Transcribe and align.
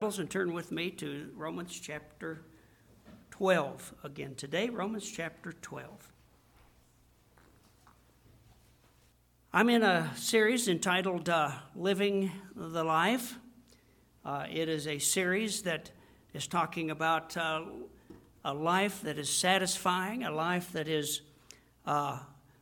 and 0.00 0.30
turn 0.30 0.52
with 0.52 0.70
me 0.70 0.90
to 0.92 1.28
Romans 1.34 1.76
chapter 1.76 2.40
12 3.32 3.94
again 4.04 4.36
today. 4.36 4.68
Romans 4.68 5.10
chapter 5.10 5.52
12. 5.60 6.12
I'm 9.52 9.68
in 9.68 9.82
a 9.82 10.08
series 10.14 10.68
entitled 10.68 11.28
uh, 11.28 11.50
Living 11.74 12.30
the 12.54 12.84
Life. 12.84 13.40
Uh, 14.24 14.46
it 14.48 14.68
is 14.68 14.86
a 14.86 15.00
series 15.00 15.62
that 15.62 15.90
is 16.32 16.46
talking 16.46 16.92
about 16.92 17.36
uh, 17.36 17.64
a 18.44 18.54
life 18.54 19.02
that 19.02 19.18
is 19.18 19.28
satisfying, 19.28 20.22
a 20.22 20.30
life 20.30 20.70
that 20.74 20.86
is 20.86 21.22
uh, 21.86 22.20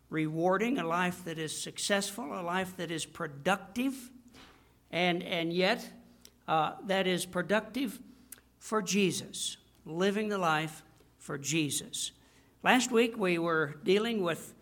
rewarding, 0.09 0.79
a 0.79 0.87
life 0.87 1.23
that 1.27 1.39
is 1.39 1.55
successful, 1.55 2.33
a 2.33 2.41
life 2.41 2.79
that 2.79 2.91
is 2.91 3.05
productive, 3.05 4.11
and, 4.91 5.23
and 5.23 5.53
yet 5.53 5.87
uh, 6.49 6.73
that 6.87 7.07
is 7.07 7.27
productive 7.27 8.01
for 8.59 8.83
Jesus, 8.83 9.57
living 9.85 10.29
the 10.29 10.39
life 10.39 10.83
for 11.19 11.39
Jesus. 11.39 12.13
Last 12.63 12.91
week 12.91 13.17
we 13.17 13.39
were 13.39 13.77
dealing 13.85 14.23
with 14.23 14.55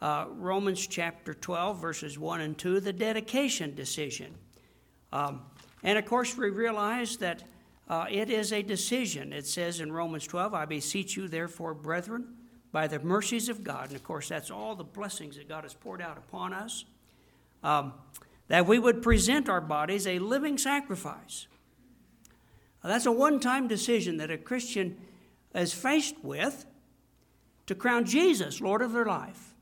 uh, 0.00 0.26
Romans 0.30 0.86
chapter 0.86 1.32
12, 1.32 1.80
verses 1.80 2.18
1 2.18 2.40
and 2.40 2.58
2, 2.58 2.80
the 2.80 2.92
dedication 2.92 3.74
decision. 3.74 4.34
Um, 5.12 5.42
and 5.82 5.98
of 5.98 6.06
course, 6.06 6.36
we 6.36 6.50
realize 6.50 7.16
that 7.18 7.44
uh, 7.88 8.06
it 8.10 8.30
is 8.30 8.52
a 8.52 8.62
decision. 8.62 9.32
It 9.32 9.46
says 9.46 9.80
in 9.80 9.92
Romans 9.92 10.26
12, 10.26 10.54
I 10.54 10.64
beseech 10.64 11.16
you, 11.16 11.28
therefore, 11.28 11.74
brethren, 11.74 12.34
by 12.72 12.86
the 12.86 12.98
mercies 13.00 13.48
of 13.48 13.62
God, 13.62 13.88
and 13.88 13.96
of 13.96 14.02
course, 14.02 14.28
that's 14.28 14.50
all 14.50 14.74
the 14.74 14.82
blessings 14.82 15.36
that 15.36 15.48
God 15.48 15.64
has 15.64 15.74
poured 15.74 16.00
out 16.00 16.16
upon 16.16 16.54
us. 16.54 16.84
Um, 17.62 17.92
that 18.52 18.66
we 18.66 18.78
would 18.78 19.00
present 19.00 19.48
our 19.48 19.62
bodies 19.62 20.06
a 20.06 20.18
living 20.18 20.58
sacrifice. 20.58 21.46
Now, 22.84 22.90
that's 22.90 23.06
a 23.06 23.10
one 23.10 23.40
time 23.40 23.66
decision 23.66 24.18
that 24.18 24.30
a 24.30 24.36
Christian 24.36 24.98
is 25.54 25.72
faced 25.72 26.22
with 26.22 26.66
to 27.64 27.74
crown 27.74 28.04
Jesus 28.04 28.60
Lord 28.60 28.82
of 28.82 28.92
their 28.92 29.06
life. 29.06 29.54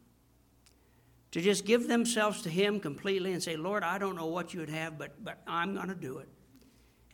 To 1.31 1.41
just 1.41 1.65
give 1.65 1.87
themselves 1.87 2.43
to 2.43 2.51
Him 2.51 2.81
completely 2.81 3.33
and 3.33 3.41
say, 3.41 3.55
Lord, 3.55 3.85
I 3.85 3.97
don't 3.97 4.17
know 4.17 4.27
what 4.27 4.53
you 4.53 4.59
would 4.59 4.71
have, 4.71 4.99
but, 4.99 5.23
but 5.23 5.39
I'm 5.47 5.77
going 5.77 5.87
to 5.87 5.95
do 5.95 6.19
it. 6.19 6.29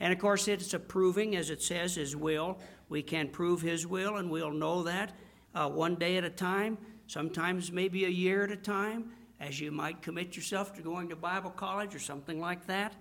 And 0.00 0.14
of 0.14 0.18
course, 0.18 0.48
it's 0.48 0.72
approving, 0.72 1.36
as 1.36 1.50
it 1.50 1.60
says, 1.60 1.96
His 1.96 2.16
will. 2.16 2.58
We 2.88 3.02
can 3.02 3.28
prove 3.28 3.60
His 3.60 3.86
will, 3.86 4.16
and 4.16 4.30
we'll 4.30 4.50
know 4.50 4.82
that 4.84 5.14
uh, 5.54 5.68
one 5.68 5.96
day 5.96 6.16
at 6.16 6.24
a 6.24 6.30
time, 6.30 6.78
sometimes 7.06 7.70
maybe 7.70 8.06
a 8.06 8.08
year 8.08 8.44
at 8.44 8.50
a 8.50 8.56
time, 8.56 9.10
as 9.40 9.60
you 9.60 9.70
might 9.70 10.02
commit 10.02 10.36
yourself 10.36 10.74
to 10.74 10.82
going 10.82 11.08
to 11.08 11.16
Bible 11.16 11.50
college 11.50 11.94
or 11.94 11.98
something 11.98 12.40
like 12.40 12.66
that. 12.66 12.94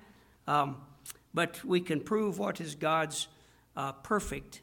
Um, 0.48 0.78
but 1.34 1.64
we 1.64 1.82
can 1.82 2.00
prove 2.00 2.40
what 2.40 2.62
is 2.62 2.76
God's 2.76 3.28
uh, 3.76 3.92
perfect, 3.92 4.62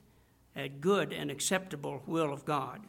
uh, 0.57 0.69
good, 0.81 1.13
and 1.13 1.31
acceptable 1.31 2.03
will 2.07 2.33
of 2.33 2.45
God. 2.45 2.81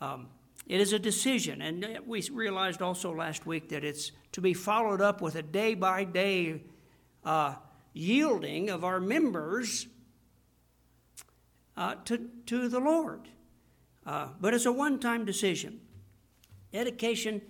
Um, 0.00 0.28
it 0.66 0.80
is 0.80 0.92
a 0.92 0.98
decision, 0.98 1.62
and 1.62 2.00
we 2.06 2.22
realized 2.32 2.82
also 2.82 3.14
last 3.14 3.46
week 3.46 3.68
that 3.68 3.84
it's 3.84 4.10
to 4.32 4.40
be 4.40 4.52
followed 4.52 5.00
up 5.00 5.20
with 5.20 5.36
a 5.36 5.42
day 5.42 5.74
by 5.74 6.04
day 6.04 6.62
yielding 7.96 8.68
of 8.68 8.84
our 8.84 9.00
members 9.00 9.86
uh, 11.76 11.94
to, 12.04 12.28
to 12.44 12.68
the 12.68 12.78
Lord. 12.78 13.28
Uh, 14.04 14.28
but 14.40 14.54
it's 14.54 14.66
a 14.66 14.72
one 14.72 15.00
time 15.00 15.24
decision. 15.24 15.80
Dedication 16.72 17.40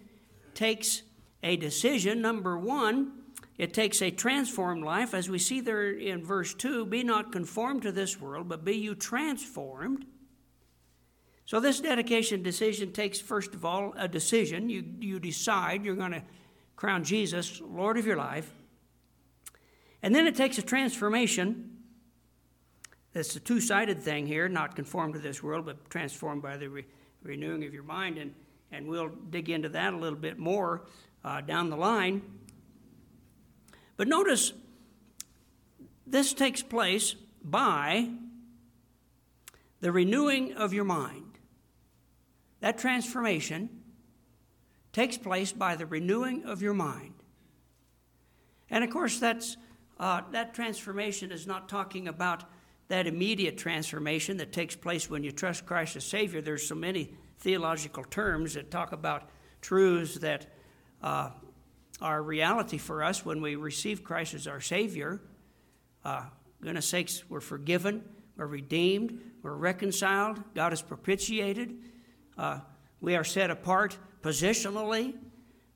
takes 0.56 1.02
a 1.42 1.56
decision. 1.56 2.20
Number 2.20 2.58
one, 2.58 3.12
it 3.58 3.72
takes 3.72 4.02
a 4.02 4.10
transformed 4.10 4.82
life, 4.82 5.14
as 5.14 5.30
we 5.30 5.38
see 5.38 5.60
there 5.60 5.90
in 5.92 6.24
verse 6.24 6.52
2 6.52 6.86
be 6.86 7.04
not 7.04 7.32
conformed 7.32 7.82
to 7.82 7.92
this 7.92 8.20
world, 8.20 8.48
but 8.48 8.64
be 8.64 8.76
you 8.76 8.94
transformed. 8.94 10.04
So, 11.46 11.60
this 11.60 11.80
dedication 11.80 12.42
decision 12.42 12.92
takes, 12.92 13.20
first 13.20 13.54
of 13.54 13.64
all, 13.64 13.94
a 13.96 14.08
decision. 14.08 14.68
You, 14.68 14.84
you 14.98 15.20
decide 15.20 15.84
you're 15.84 15.94
going 15.94 16.10
to 16.10 16.22
crown 16.74 17.04
Jesus 17.04 17.60
Lord 17.60 17.96
of 17.96 18.04
your 18.04 18.16
life. 18.16 18.50
And 20.02 20.14
then 20.14 20.26
it 20.26 20.34
takes 20.34 20.58
a 20.58 20.62
transformation. 20.62 21.78
That's 23.12 23.34
a 23.36 23.40
two 23.40 23.60
sided 23.60 24.02
thing 24.02 24.26
here, 24.26 24.48
not 24.48 24.76
conformed 24.76 25.14
to 25.14 25.20
this 25.20 25.42
world, 25.42 25.66
but 25.66 25.88
transformed 25.88 26.42
by 26.42 26.56
the 26.56 26.68
re- 26.68 26.84
renewing 27.22 27.64
of 27.64 27.72
your 27.72 27.84
mind. 27.84 28.18
And 28.18 28.34
and 28.70 28.86
we'll 28.88 29.10
dig 29.30 29.48
into 29.48 29.68
that 29.70 29.94
a 29.94 29.96
little 29.96 30.18
bit 30.18 30.38
more 30.38 30.86
uh, 31.24 31.40
down 31.40 31.70
the 31.70 31.76
line. 31.76 32.22
But 33.96 34.08
notice 34.08 34.52
this 36.06 36.34
takes 36.34 36.62
place 36.62 37.14
by 37.42 38.08
the 39.80 39.92
renewing 39.92 40.54
of 40.54 40.72
your 40.72 40.84
mind. 40.84 41.38
That 42.60 42.78
transformation 42.78 43.68
takes 44.92 45.18
place 45.18 45.52
by 45.52 45.76
the 45.76 45.86
renewing 45.86 46.44
of 46.44 46.62
your 46.62 46.74
mind. 46.74 47.14
And 48.70 48.82
of 48.82 48.90
course, 48.90 49.18
that's, 49.18 49.56
uh, 50.00 50.22
that 50.32 50.54
transformation 50.54 51.30
is 51.30 51.46
not 51.46 51.68
talking 51.68 52.08
about 52.08 52.44
that 52.88 53.06
immediate 53.06 53.58
transformation 53.58 54.36
that 54.38 54.52
takes 54.52 54.76
place 54.76 55.10
when 55.10 55.24
you 55.24 55.32
trust 55.32 55.66
Christ 55.66 55.96
as 55.96 56.04
Savior. 56.04 56.40
There's 56.40 56.66
so 56.66 56.74
many 56.74 57.12
theological 57.38 58.04
terms 58.04 58.54
that 58.54 58.70
talk 58.70 58.92
about 58.92 59.28
truths 59.60 60.16
that 60.16 60.46
uh, 61.02 61.30
are 62.00 62.22
reality 62.22 62.78
for 62.78 63.02
us 63.02 63.24
when 63.24 63.40
we 63.40 63.56
receive 63.56 64.04
Christ 64.04 64.34
as 64.34 64.46
our 64.46 64.60
Savior. 64.60 65.20
Uh, 66.04 66.24
goodness 66.60 66.86
sakes, 66.86 67.24
we're 67.28 67.40
forgiven, 67.40 68.04
we're 68.36 68.46
redeemed, 68.46 69.20
we're 69.42 69.54
reconciled, 69.54 70.42
God 70.54 70.72
is 70.72 70.82
propitiated, 70.82 71.76
uh, 72.38 72.60
we 73.00 73.16
are 73.16 73.24
set 73.24 73.50
apart 73.50 73.96
positionally, 74.22 75.14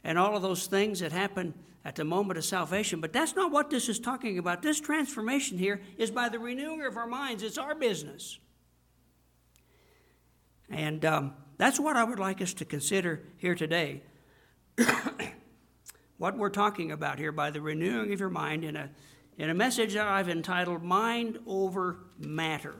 and 0.04 0.18
all 0.18 0.36
of 0.36 0.42
those 0.42 0.66
things 0.66 1.00
that 1.00 1.12
happen 1.12 1.54
at 1.84 1.96
the 1.96 2.04
moment 2.04 2.38
of 2.38 2.44
salvation. 2.44 3.00
But 3.00 3.12
that's 3.12 3.34
not 3.34 3.50
what 3.50 3.70
this 3.70 3.88
is 3.88 3.98
talking 3.98 4.38
about. 4.38 4.62
This 4.62 4.80
transformation 4.80 5.58
here 5.58 5.80
is 5.96 6.10
by 6.10 6.28
the 6.28 6.38
renewing 6.38 6.82
of 6.82 6.96
our 6.96 7.06
minds, 7.06 7.42
it's 7.42 7.58
our 7.58 7.74
business. 7.74 8.38
And 10.68 11.04
um, 11.04 11.34
that's 11.60 11.78
what 11.78 11.94
I 11.94 12.04
would 12.04 12.18
like 12.18 12.40
us 12.40 12.54
to 12.54 12.64
consider 12.64 13.20
here 13.36 13.54
today. 13.54 14.00
what 16.16 16.38
we're 16.38 16.48
talking 16.48 16.90
about 16.90 17.18
here 17.18 17.32
by 17.32 17.50
the 17.50 17.60
renewing 17.60 18.14
of 18.14 18.18
your 18.18 18.30
mind 18.30 18.64
in 18.64 18.76
a, 18.76 18.88
in 19.36 19.50
a 19.50 19.54
message 19.54 19.92
that 19.92 20.08
I've 20.08 20.30
entitled 20.30 20.82
Mind 20.82 21.38
Over 21.46 21.98
Matter, 22.18 22.76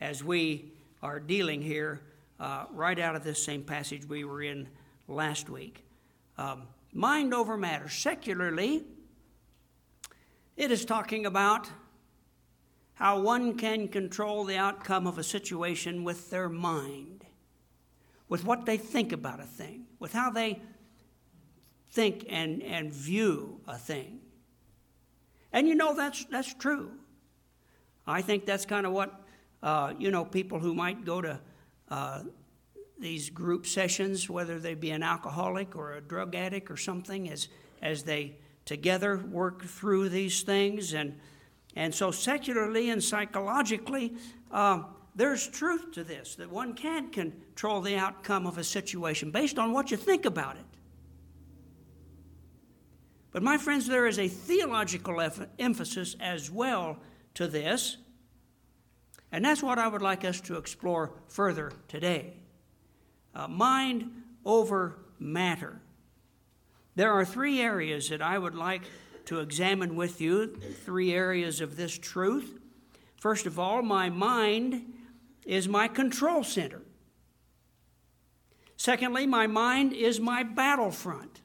as 0.00 0.24
we 0.24 0.72
are 1.04 1.20
dealing 1.20 1.62
here 1.62 2.02
uh, 2.40 2.64
right 2.72 2.98
out 2.98 3.14
of 3.14 3.22
this 3.22 3.44
same 3.44 3.62
passage 3.62 4.04
we 4.08 4.24
were 4.24 4.42
in 4.42 4.68
last 5.06 5.48
week. 5.48 5.84
Um, 6.36 6.62
mind 6.92 7.32
over 7.32 7.56
matter. 7.56 7.88
Secularly, 7.88 8.82
it 10.56 10.72
is 10.72 10.84
talking 10.84 11.26
about 11.26 11.70
how 12.94 13.20
one 13.20 13.56
can 13.56 13.86
control 13.86 14.42
the 14.42 14.56
outcome 14.56 15.06
of 15.06 15.16
a 15.16 15.22
situation 15.22 16.02
with 16.02 16.30
their 16.30 16.48
mind 16.48 17.24
with 18.28 18.44
what 18.44 18.66
they 18.66 18.76
think 18.76 19.12
about 19.12 19.40
a 19.40 19.44
thing, 19.44 19.86
with 19.98 20.12
how 20.12 20.30
they 20.30 20.60
think 21.90 22.26
and, 22.28 22.62
and 22.62 22.92
view 22.92 23.60
a 23.68 23.78
thing. 23.78 24.20
And 25.52 25.68
you 25.68 25.74
know, 25.74 25.94
that's, 25.94 26.24
that's 26.26 26.52
true. 26.54 26.90
I 28.06 28.22
think 28.22 28.44
that's 28.44 28.66
kind 28.66 28.86
of 28.86 28.92
what, 28.92 29.22
uh, 29.62 29.94
you 29.98 30.10
know, 30.10 30.24
people 30.24 30.58
who 30.58 30.74
might 30.74 31.04
go 31.04 31.22
to 31.22 31.40
uh, 31.88 32.22
these 32.98 33.30
group 33.30 33.66
sessions, 33.66 34.28
whether 34.28 34.58
they 34.58 34.74
be 34.74 34.90
an 34.90 35.02
alcoholic 35.02 35.76
or 35.76 35.94
a 35.94 36.00
drug 36.00 36.34
addict 36.34 36.70
or 36.70 36.76
something, 36.76 37.30
as, 37.30 37.48
as 37.80 38.02
they 38.02 38.36
together 38.64 39.18
work 39.30 39.64
through 39.64 40.08
these 40.08 40.42
things. 40.42 40.92
And, 40.92 41.18
and 41.76 41.94
so, 41.94 42.10
secularly 42.10 42.90
and 42.90 43.02
psychologically, 43.02 44.14
uh, 44.50 44.82
there's 45.14 45.46
truth 45.46 45.92
to 45.92 46.04
this 46.04 46.34
that 46.36 46.50
one 46.50 46.74
can 46.74 47.10
control 47.10 47.80
the 47.80 47.96
outcome 47.96 48.46
of 48.46 48.58
a 48.58 48.64
situation 48.64 49.30
based 49.30 49.58
on 49.58 49.72
what 49.72 49.90
you 49.90 49.96
think 49.96 50.24
about 50.24 50.56
it. 50.56 50.64
But, 53.30 53.42
my 53.42 53.58
friends, 53.58 53.88
there 53.88 54.06
is 54.06 54.18
a 54.18 54.28
theological 54.28 55.20
emphasis 55.58 56.14
as 56.20 56.50
well 56.50 56.98
to 57.34 57.48
this, 57.48 57.96
and 59.32 59.44
that's 59.44 59.62
what 59.62 59.78
I 59.78 59.88
would 59.88 60.02
like 60.02 60.24
us 60.24 60.40
to 60.42 60.56
explore 60.56 61.12
further 61.26 61.72
today. 61.88 62.34
Uh, 63.34 63.48
mind 63.48 64.10
over 64.44 64.98
matter. 65.18 65.80
There 66.94 67.12
are 67.12 67.24
three 67.24 67.60
areas 67.60 68.08
that 68.10 68.22
I 68.22 68.38
would 68.38 68.54
like 68.54 68.82
to 69.24 69.40
examine 69.40 69.96
with 69.96 70.20
you, 70.20 70.54
three 70.84 71.12
areas 71.12 71.60
of 71.60 71.76
this 71.76 71.98
truth. 71.98 72.60
First 73.16 73.46
of 73.46 73.58
all, 73.58 73.82
my 73.82 74.10
mind 74.10 74.92
is 75.44 75.68
my 75.68 75.88
control 75.88 76.42
center. 76.42 76.82
Secondly, 78.76 79.26
my 79.26 79.46
mind 79.46 79.92
is 79.92 80.20
my 80.20 80.42
battlefront. 80.42 81.40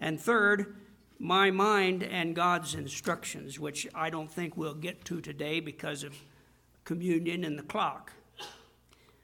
And 0.00 0.20
third, 0.20 0.76
my 1.18 1.50
mind 1.50 2.02
and 2.02 2.34
God's 2.34 2.74
instructions, 2.74 3.58
which 3.58 3.86
I 3.94 4.10
don't 4.10 4.30
think 4.30 4.56
we'll 4.56 4.74
get 4.74 5.04
to 5.06 5.20
today 5.20 5.60
because 5.60 6.02
of 6.02 6.14
communion 6.84 7.44
and 7.44 7.58
the 7.58 7.62
clock. 7.62 8.12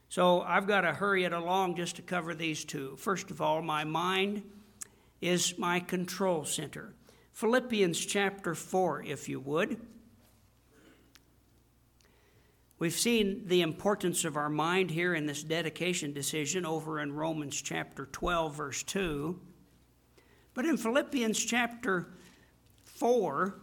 So 0.09 0.41
I've 0.41 0.67
got 0.67 0.81
to 0.81 0.93
hurry 0.93 1.23
it 1.23 1.33
along 1.33 1.75
just 1.75 1.95
to 1.95 2.01
cover 2.01 2.35
these 2.35 2.63
two. 2.63 2.95
First 2.97 3.31
of 3.31 3.41
all, 3.41 3.61
my 3.61 3.83
mind 3.83 4.43
is 5.21 5.57
my 5.57 5.79
control 5.79 6.45
center. 6.45 6.93
Philippians 7.31 8.05
chapter 8.05 8.53
4, 8.53 9.03
if 9.03 9.27
you 9.27 9.39
would. 9.39 9.79
We've 12.83 12.91
seen 12.91 13.43
the 13.45 13.61
importance 13.61 14.25
of 14.25 14.35
our 14.35 14.49
mind 14.49 14.91
here 14.91 15.13
in 15.13 15.25
this 15.25 15.41
dedication 15.41 16.11
decision 16.11 16.65
over 16.65 16.99
in 16.99 17.13
Romans 17.13 17.61
chapter 17.61 18.07
12, 18.07 18.55
verse 18.55 18.83
2. 18.83 19.39
But 20.53 20.65
in 20.65 20.75
Philippians 20.75 21.41
chapter 21.45 22.09
4, 22.83 23.57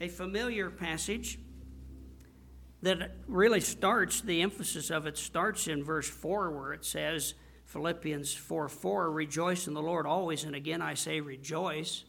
a 0.00 0.06
familiar 0.06 0.70
passage 0.70 1.40
that 2.82 3.16
really 3.26 3.58
starts, 3.60 4.20
the 4.20 4.40
emphasis 4.42 4.88
of 4.90 5.06
it 5.06 5.18
starts 5.18 5.66
in 5.66 5.82
verse 5.82 6.08
4, 6.08 6.52
where 6.52 6.72
it 6.72 6.84
says, 6.84 7.34
Philippians 7.64 8.32
4 8.32 8.68
4, 8.68 9.10
rejoice 9.10 9.66
in 9.66 9.74
the 9.74 9.82
Lord 9.82 10.06
always, 10.06 10.44
and 10.44 10.54
again 10.54 10.82
I 10.82 10.94
say 10.94 11.20
rejoice, 11.20 12.04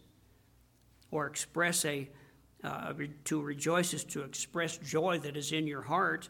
or 1.09 1.25
express 1.25 1.83
a, 1.83 2.07
uh, 2.63 2.94
to 3.25 3.42
rejoice 3.42 3.94
is 3.94 4.04
to 4.06 4.21
express 4.21 4.77
joy 4.77 5.19
that 5.19 5.38
is 5.38 5.51
in 5.51 5.68
your 5.68 5.83
heart. 5.83 6.30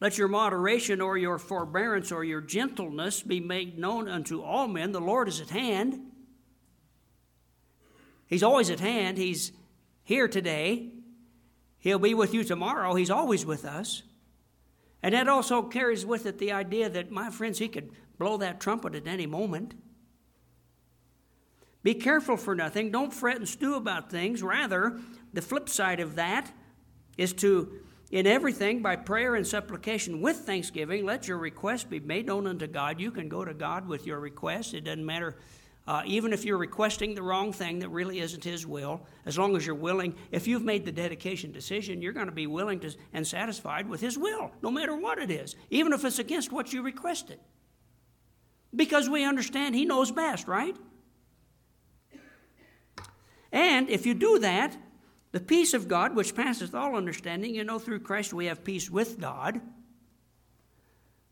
Let 0.00 0.18
your 0.18 0.28
moderation 0.28 1.00
or 1.00 1.16
your 1.16 1.38
forbearance 1.38 2.12
or 2.12 2.22
your 2.22 2.42
gentleness 2.42 3.22
be 3.22 3.40
made 3.40 3.78
known 3.78 4.08
unto 4.08 4.42
all 4.42 4.68
men. 4.68 4.92
The 4.92 5.00
Lord 5.00 5.28
is 5.28 5.40
at 5.40 5.50
hand. 5.50 6.00
He's 8.26 8.42
always 8.42 8.68
at 8.68 8.80
hand. 8.80 9.16
He's 9.16 9.52
here 10.02 10.28
today. 10.28 10.92
He'll 11.78 11.98
be 11.98 12.14
with 12.14 12.34
you 12.34 12.44
tomorrow. 12.44 12.94
He's 12.94 13.10
always 13.10 13.46
with 13.46 13.64
us. 13.64 14.02
And 15.02 15.14
that 15.14 15.28
also 15.28 15.62
carries 15.62 16.04
with 16.04 16.26
it 16.26 16.38
the 16.38 16.52
idea 16.52 16.88
that, 16.90 17.10
my 17.10 17.30
friends, 17.30 17.58
He 17.58 17.68
could 17.68 17.90
blow 18.18 18.36
that 18.38 18.60
trumpet 18.60 18.94
at 18.94 19.06
any 19.06 19.26
moment. 19.26 19.74
Be 21.86 21.94
careful 21.94 22.36
for 22.36 22.56
nothing. 22.56 22.90
Don't 22.90 23.14
fret 23.14 23.36
and 23.36 23.48
stew 23.48 23.76
about 23.76 24.10
things. 24.10 24.42
Rather, 24.42 24.98
the 25.32 25.40
flip 25.40 25.68
side 25.68 26.00
of 26.00 26.16
that 26.16 26.50
is 27.16 27.32
to 27.34 27.78
in 28.10 28.26
everything, 28.26 28.82
by 28.82 28.96
prayer 28.96 29.36
and 29.36 29.46
supplication 29.46 30.20
with 30.20 30.38
thanksgiving, 30.38 31.04
let 31.04 31.28
your 31.28 31.38
requests 31.38 31.84
be 31.84 32.00
made 32.00 32.26
known 32.26 32.48
unto 32.48 32.66
God. 32.66 32.98
You 32.98 33.12
can 33.12 33.28
go 33.28 33.44
to 33.44 33.54
God 33.54 33.86
with 33.86 34.04
your 34.04 34.18
request. 34.18 34.74
It 34.74 34.80
doesn't 34.80 35.06
matter, 35.06 35.36
uh, 35.86 36.02
even 36.06 36.32
if 36.32 36.44
you're 36.44 36.58
requesting 36.58 37.14
the 37.14 37.22
wrong 37.22 37.52
thing 37.52 37.78
that 37.78 37.90
really 37.90 38.18
isn't 38.18 38.42
His 38.42 38.66
will, 38.66 39.06
as 39.24 39.38
long 39.38 39.54
as 39.54 39.64
you're 39.64 39.76
willing. 39.76 40.16
If 40.32 40.48
you've 40.48 40.64
made 40.64 40.84
the 40.84 40.90
dedication 40.90 41.52
decision, 41.52 42.02
you're 42.02 42.12
going 42.12 42.26
to 42.26 42.32
be 42.32 42.48
willing 42.48 42.80
to, 42.80 42.92
and 43.12 43.24
satisfied 43.24 43.88
with 43.88 44.00
His 44.00 44.18
will, 44.18 44.50
no 44.60 44.72
matter 44.72 44.96
what 44.96 45.20
it 45.20 45.30
is, 45.30 45.54
even 45.70 45.92
if 45.92 46.04
it's 46.04 46.18
against 46.18 46.50
what 46.50 46.72
you 46.72 46.82
requested. 46.82 47.38
Because 48.74 49.08
we 49.08 49.22
understand 49.22 49.76
He 49.76 49.84
knows 49.84 50.10
best, 50.10 50.48
right? 50.48 50.76
And 53.52 53.88
if 53.88 54.06
you 54.06 54.14
do 54.14 54.38
that, 54.40 54.76
the 55.32 55.40
peace 55.40 55.74
of 55.74 55.88
God, 55.88 56.16
which 56.16 56.34
passeth 56.34 56.74
all 56.74 56.96
understanding, 56.96 57.54
you 57.54 57.64
know, 57.64 57.78
through 57.78 58.00
Christ 58.00 58.32
we 58.32 58.46
have 58.46 58.64
peace 58.64 58.90
with 58.90 59.20
God. 59.20 59.60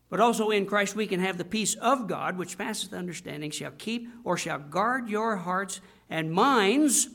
But 0.09 0.19
also 0.19 0.49
in 0.49 0.65
Christ 0.65 0.95
we 0.95 1.07
can 1.07 1.19
have 1.19 1.37
the 1.37 1.45
peace 1.45 1.75
of 1.75 2.07
God, 2.07 2.37
which 2.37 2.57
passeth 2.57 2.93
understanding, 2.93 3.51
shall 3.51 3.71
keep 3.71 4.07
or 4.23 4.37
shall 4.37 4.59
guard 4.59 5.09
your 5.09 5.37
hearts 5.37 5.81
and 6.09 6.31
minds 6.31 7.09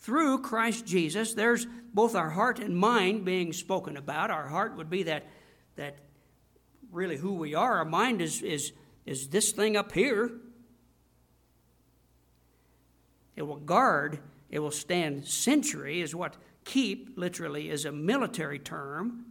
through 0.00 0.42
Christ 0.42 0.86
Jesus. 0.86 1.34
There's 1.34 1.66
both 1.94 2.14
our 2.14 2.30
heart 2.30 2.58
and 2.58 2.76
mind 2.76 3.24
being 3.24 3.52
spoken 3.52 3.96
about. 3.96 4.30
Our 4.30 4.48
heart 4.48 4.76
would 4.76 4.90
be 4.90 5.04
that, 5.04 5.26
that 5.76 5.96
really 6.92 7.16
who 7.16 7.34
we 7.34 7.54
are. 7.54 7.78
Our 7.78 7.84
mind 7.84 8.20
is, 8.20 8.42
is, 8.42 8.72
is 9.06 9.28
this 9.28 9.52
thing 9.52 9.76
up 9.76 9.92
here. 9.92 10.30
It 13.36 13.42
will 13.42 13.56
guard 13.56 14.20
it 14.50 14.60
will 14.60 14.70
stand 14.70 15.26
century, 15.26 16.00
is 16.00 16.14
what 16.14 16.36
keep 16.64 17.16
literally 17.16 17.68
is 17.70 17.84
a 17.84 17.92
military 17.92 18.58
term. 18.58 19.24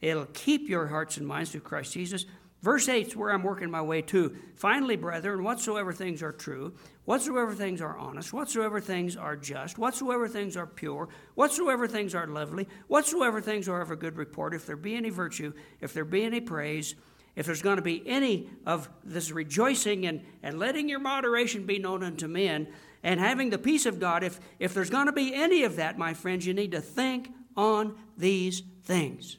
It'll 0.00 0.26
keep 0.26 0.68
your 0.68 0.86
hearts 0.86 1.16
and 1.16 1.26
minds 1.26 1.50
through 1.50 1.62
Christ 1.62 1.92
Jesus. 1.92 2.24
Verse 2.60 2.88
8 2.88 3.06
is 3.06 3.16
where 3.16 3.30
I'm 3.30 3.44
working 3.44 3.70
my 3.70 3.82
way 3.82 4.02
to. 4.02 4.36
Finally, 4.56 4.96
brethren, 4.96 5.44
whatsoever 5.44 5.92
things 5.92 6.24
are 6.24 6.32
true, 6.32 6.74
whatsoever 7.04 7.54
things 7.54 7.80
are 7.80 7.96
honest, 7.96 8.32
whatsoever 8.32 8.80
things 8.80 9.16
are 9.16 9.36
just, 9.36 9.78
whatsoever 9.78 10.26
things 10.26 10.56
are 10.56 10.66
pure, 10.66 11.08
whatsoever 11.36 11.86
things 11.86 12.16
are 12.16 12.26
lovely, 12.26 12.66
whatsoever 12.88 13.40
things 13.40 13.68
are 13.68 13.80
of 13.80 13.92
a 13.92 13.96
good 13.96 14.16
report, 14.16 14.54
if 14.54 14.66
there 14.66 14.76
be 14.76 14.96
any 14.96 15.10
virtue, 15.10 15.52
if 15.80 15.94
there 15.94 16.04
be 16.04 16.24
any 16.24 16.40
praise, 16.40 16.96
if 17.38 17.46
there's 17.46 17.62
going 17.62 17.76
to 17.76 17.82
be 17.82 18.02
any 18.04 18.50
of 18.66 18.90
this 19.04 19.30
rejoicing 19.30 20.06
and, 20.06 20.22
and 20.42 20.58
letting 20.58 20.88
your 20.88 20.98
moderation 20.98 21.66
be 21.66 21.78
known 21.78 22.02
unto 22.02 22.26
men, 22.26 22.66
and 23.04 23.20
having 23.20 23.50
the 23.50 23.58
peace 23.58 23.86
of 23.86 24.00
God, 24.00 24.24
if, 24.24 24.40
if 24.58 24.74
there's 24.74 24.90
going 24.90 25.06
to 25.06 25.12
be 25.12 25.32
any 25.32 25.62
of 25.62 25.76
that, 25.76 25.96
my 25.96 26.14
friends, 26.14 26.44
you 26.44 26.52
need 26.52 26.72
to 26.72 26.80
think 26.80 27.30
on 27.56 27.96
these 28.16 28.64
things. 28.82 29.36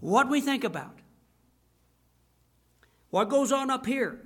What 0.00 0.28
we 0.28 0.42
think 0.42 0.62
about, 0.62 0.98
what 3.08 3.30
goes 3.30 3.52
on 3.52 3.70
up 3.70 3.86
here, 3.86 4.20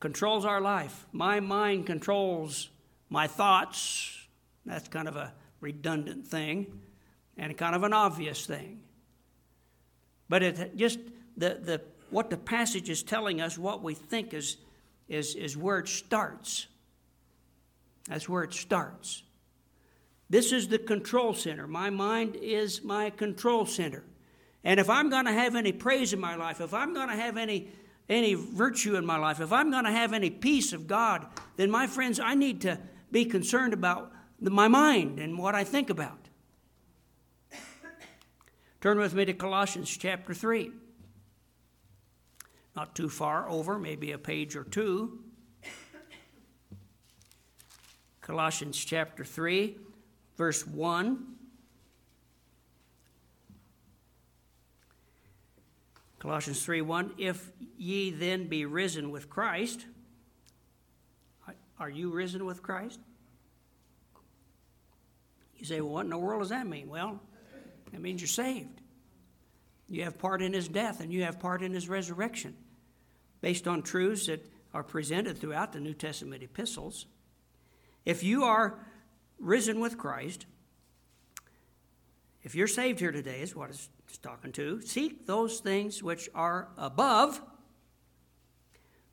controls 0.00 0.44
our 0.44 0.60
life. 0.60 1.06
My 1.12 1.40
mind 1.40 1.86
controls 1.86 2.68
my 3.08 3.26
thoughts. 3.26 4.28
That's 4.66 4.86
kind 4.88 5.08
of 5.08 5.16
a 5.16 5.32
redundant 5.62 6.26
thing 6.26 6.78
and 7.40 7.56
kind 7.56 7.74
of 7.74 7.82
an 7.82 7.94
obvious 7.94 8.44
thing. 8.44 8.80
But 10.28 10.42
it 10.42 10.76
just, 10.76 11.00
the, 11.36 11.58
the 11.60 11.80
what 12.10 12.28
the 12.28 12.36
passage 12.36 12.90
is 12.90 13.02
telling 13.02 13.40
us, 13.40 13.56
what 13.56 13.82
we 13.82 13.94
think 13.94 14.34
is, 14.34 14.58
is, 15.08 15.34
is 15.34 15.56
where 15.56 15.78
it 15.78 15.88
starts. 15.88 16.66
That's 18.08 18.28
where 18.28 18.42
it 18.42 18.52
starts. 18.52 19.22
This 20.28 20.52
is 20.52 20.68
the 20.68 20.78
control 20.78 21.32
center. 21.32 21.66
My 21.66 21.90
mind 21.90 22.36
is 22.36 22.84
my 22.84 23.10
control 23.10 23.64
center. 23.64 24.04
And 24.62 24.78
if 24.78 24.90
I'm 24.90 25.08
going 25.08 25.24
to 25.24 25.32
have 25.32 25.56
any 25.56 25.72
praise 25.72 26.12
in 26.12 26.20
my 26.20 26.36
life, 26.36 26.60
if 26.60 26.74
I'm 26.74 26.92
going 26.92 27.08
to 27.08 27.16
have 27.16 27.36
any, 27.38 27.68
any 28.08 28.34
virtue 28.34 28.96
in 28.96 29.06
my 29.06 29.16
life, 29.16 29.40
if 29.40 29.52
I'm 29.52 29.70
going 29.70 29.84
to 29.84 29.90
have 29.90 30.12
any 30.12 30.28
peace 30.28 30.72
of 30.72 30.86
God, 30.86 31.26
then 31.56 31.70
my 31.70 31.86
friends, 31.86 32.20
I 32.20 32.34
need 32.34 32.60
to 32.62 32.78
be 33.10 33.24
concerned 33.24 33.72
about 33.72 34.12
my 34.40 34.68
mind 34.68 35.18
and 35.18 35.38
what 35.38 35.54
I 35.54 35.64
think 35.64 35.88
about. 35.88 36.29
Turn 38.80 38.98
with 38.98 39.14
me 39.14 39.24
to 39.24 39.34
Colossians 39.34 39.94
chapter 39.96 40.34
3 40.34 40.72
not 42.76 42.94
too 42.94 43.08
far 43.08 43.48
over, 43.48 43.78
maybe 43.78 44.12
a 44.12 44.18
page 44.18 44.56
or 44.56 44.64
two. 44.64 45.18
Colossians 48.20 48.82
chapter 48.82 49.24
3, 49.24 49.76
verse 50.36 50.66
1. 50.66 51.26
Colossians 56.20 56.62
3 56.64 56.82
1 56.82 57.14
If 57.18 57.50
ye 57.76 58.10
then 58.10 58.46
be 58.46 58.66
risen 58.66 59.10
with 59.10 59.28
Christ, 59.28 59.86
are 61.78 61.90
you 61.90 62.10
risen 62.10 62.44
with 62.44 62.62
Christ? 62.62 63.00
You 65.56 65.64
say, 65.64 65.80
well, 65.80 65.92
what 65.92 66.04
in 66.04 66.10
the 66.10 66.18
world 66.18 66.42
does 66.42 66.50
that 66.50 66.66
mean? 66.66 66.88
Well, 66.88 67.20
that 67.92 68.00
means 68.00 68.20
you're 68.20 68.28
saved. 68.28 68.80
You 69.88 70.04
have 70.04 70.18
part 70.18 70.42
in 70.42 70.52
his 70.52 70.68
death 70.68 71.00
and 71.00 71.12
you 71.12 71.24
have 71.24 71.40
part 71.40 71.62
in 71.62 71.72
his 71.72 71.88
resurrection, 71.88 72.56
based 73.40 73.66
on 73.66 73.82
truths 73.82 74.26
that 74.26 74.46
are 74.72 74.84
presented 74.84 75.38
throughout 75.38 75.72
the 75.72 75.80
New 75.80 75.94
Testament 75.94 76.42
epistles. 76.42 77.06
If 78.04 78.22
you 78.22 78.44
are 78.44 78.78
risen 79.38 79.80
with 79.80 79.98
Christ, 79.98 80.46
if 82.42 82.54
you're 82.54 82.68
saved 82.68 83.00
here 83.00 83.12
today, 83.12 83.40
is 83.40 83.54
what 83.54 83.70
it's 83.70 83.88
talking 84.22 84.52
to, 84.52 84.80
seek 84.80 85.26
those 85.26 85.60
things 85.60 86.02
which 86.02 86.28
are 86.34 86.68
above, 86.78 87.40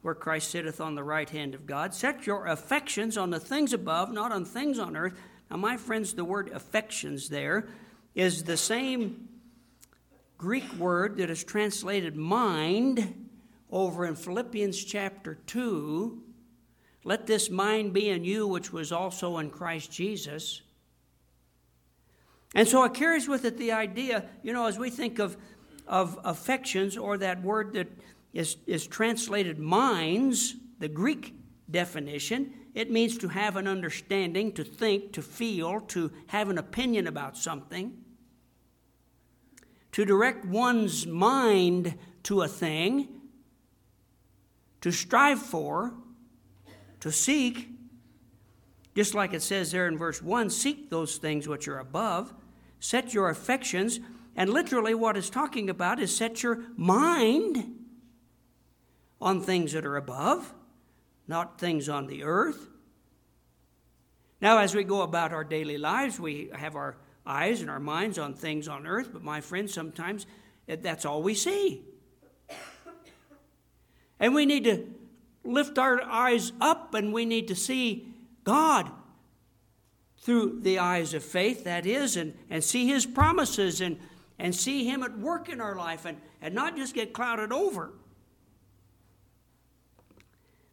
where 0.02 0.16
Christ 0.16 0.52
sitteth 0.52 0.80
on 0.80 0.96
the 0.96 1.04
right 1.04 1.30
hand 1.30 1.54
of 1.54 1.66
God. 1.66 1.94
Set 1.94 2.26
your 2.26 2.46
affections 2.46 3.18
on 3.18 3.30
the 3.30 3.40
things 3.40 3.74
above, 3.74 4.14
not 4.14 4.32
on 4.32 4.46
things 4.46 4.80
on 4.80 4.96
earth. 4.96 5.20
Now, 5.50 5.58
my 5.58 5.76
friends, 5.76 6.14
the 6.14 6.24
word 6.24 6.50
affections 6.54 7.30
there 7.30 7.68
is 8.18 8.44
the 8.44 8.58
same 8.58 9.30
Greek 10.40 10.74
word 10.74 11.18
that 11.18 11.30
is 11.30 11.44
translated 11.44 12.16
mind 12.16 13.30
over 13.72 14.08
in 14.08 14.16
Philippians 14.16 14.84
chapter 14.84 15.36
2. 15.46 16.24
Let 17.04 17.28
this 17.28 17.52
mind 17.52 17.94
be 17.94 18.10
in 18.10 18.24
you, 18.24 18.48
which 18.48 18.74
was 18.74 18.92
also 18.92 19.38
in 19.38 19.52
Christ 19.52 19.92
Jesus. 19.92 20.64
And 22.56 22.68
so 22.68 22.84
it 22.86 22.96
carries 22.96 23.28
with 23.28 23.46
it 23.46 23.56
the 23.60 23.72
idea, 23.72 24.26
you 24.42 24.52
know, 24.52 24.66
as 24.66 24.80
we 24.80 24.90
think 24.90 25.20
of, 25.20 25.38
of 25.86 26.20
affections 26.24 26.98
or 26.98 27.20
that 27.20 27.44
word 27.44 27.74
that, 27.74 27.88
is, 28.34 28.58
is 28.66 28.88
translated 28.88 29.60
minds, 29.60 30.56
the 30.80 30.90
Greek 30.90 31.36
definition. 31.70 32.52
It 32.74 32.90
means 32.90 33.16
to 33.20 33.28
have 33.28 33.58
an 33.58 33.68
understanding, 33.68 34.54
to 34.54 34.64
think, 34.64 35.14
to 35.14 35.22
feel, 35.22 35.82
to 35.82 36.12
have 36.28 36.50
an 36.50 36.58
opinion 36.58 37.06
about 37.06 37.38
something. 37.38 38.06
To 39.98 40.06
direct 40.06 40.46
one's 40.46 41.08
mind 41.08 41.96
to 42.22 42.44
a 42.44 42.48
thing, 42.48 43.08
to 44.82 44.92
strive 44.92 45.40
for, 45.40 45.92
to 47.00 47.12
seek, 47.12 47.70
just 48.96 49.16
like 49.16 49.34
it 49.34 49.42
says 49.42 49.72
there 49.72 49.88
in 49.88 49.98
verse 49.98 50.22
1 50.22 50.52
seek 50.52 50.92
those 50.92 51.18
things 51.18 51.48
which 51.48 51.68
are 51.68 51.80
above, 51.80 52.32
set 52.80 53.16
your 53.16 53.30
affections, 53.30 54.00
and 54.36 54.52
literally 54.52 54.94
what 54.94 55.18
it's 55.18 55.32
talking 55.32 55.68
about 55.68 56.00
is 56.00 56.16
set 56.16 56.44
your 56.44 56.64
mind 56.76 57.84
on 59.20 59.42
things 59.42 59.72
that 59.72 59.84
are 59.84 59.98
above, 59.98 60.54
not 61.28 61.60
things 61.60 61.90
on 61.90 62.06
the 62.06 62.24
earth. 62.24 62.68
Now, 64.42 64.60
as 64.60 64.76
we 64.76 64.84
go 64.84 65.02
about 65.02 65.34
our 65.34 65.44
daily 65.44 65.80
lives, 65.80 66.20
we 66.20 66.52
have 66.54 66.76
our 66.76 66.98
eyes 67.28 67.62
and 67.62 67.70
our 67.70 67.80
minds 67.80 68.18
on 68.18 68.34
things 68.34 68.68
on 68.68 68.88
earth, 68.88 69.10
but 69.12 69.24
my 69.24 69.42
friends, 69.42 69.74
sometimes 69.74 70.26
eh, 70.68 70.78
that's 70.82 71.06
all 71.06 71.22
we 71.22 71.34
see. 71.34 71.84
And 74.20 74.34
we 74.34 74.46
need 74.46 74.64
to 74.64 74.88
lift 75.44 75.78
our 75.78 76.02
eyes 76.02 76.52
up 76.60 76.94
and 76.94 77.14
we 77.14 77.26
need 77.26 77.48
to 77.50 77.56
see 77.56 78.08
God 78.44 78.90
through 80.20 80.60
the 80.62 80.80
eyes 80.80 81.14
of 81.14 81.24
faith, 81.24 81.64
that 81.64 81.86
is, 81.86 82.18
and, 82.18 82.34
and 82.50 82.64
see 82.64 82.88
His 82.88 83.06
promises 83.06 83.80
and, 83.80 83.98
and 84.40 84.56
see 84.56 84.86
Him 84.86 85.04
at 85.04 85.18
work 85.18 85.50
in 85.50 85.62
our 85.62 85.76
life 85.76 86.06
and, 86.06 86.20
and 86.42 86.54
not 86.56 86.76
just 86.76 86.94
get 86.94 87.14
clouded 87.14 87.52
over. 87.52 87.94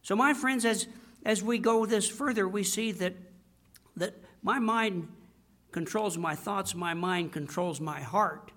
So, 0.01 0.15
my 0.15 0.33
friends, 0.33 0.65
as, 0.65 0.87
as 1.23 1.41
we 1.41 1.57
go 1.57 1.85
this 1.85 2.07
further, 2.07 2.47
we 2.47 2.63
see 2.63 2.91
that, 2.93 3.13
that 3.95 4.13
my 4.43 4.59
mind 4.59 5.07
controls 5.75 6.17
my 6.17 6.33
thoughts, 6.33 6.73
my 6.73 6.93
mind 6.93 7.33
controls 7.33 7.81
my 7.81 7.99
heart. 7.99 8.53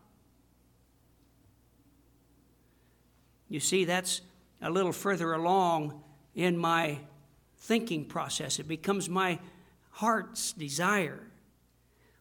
You 3.49 3.59
see, 3.59 3.85
that's 3.85 4.21
a 4.63 4.71
little 4.71 4.93
further 4.93 5.33
along 5.33 6.01
in 6.37 6.57
my 6.57 7.01
thinking 7.57 8.05
process. 8.05 8.61
It 8.61 8.69
becomes 8.69 9.09
my 9.09 9.41
heart's 9.91 10.53
desire, 10.53 11.27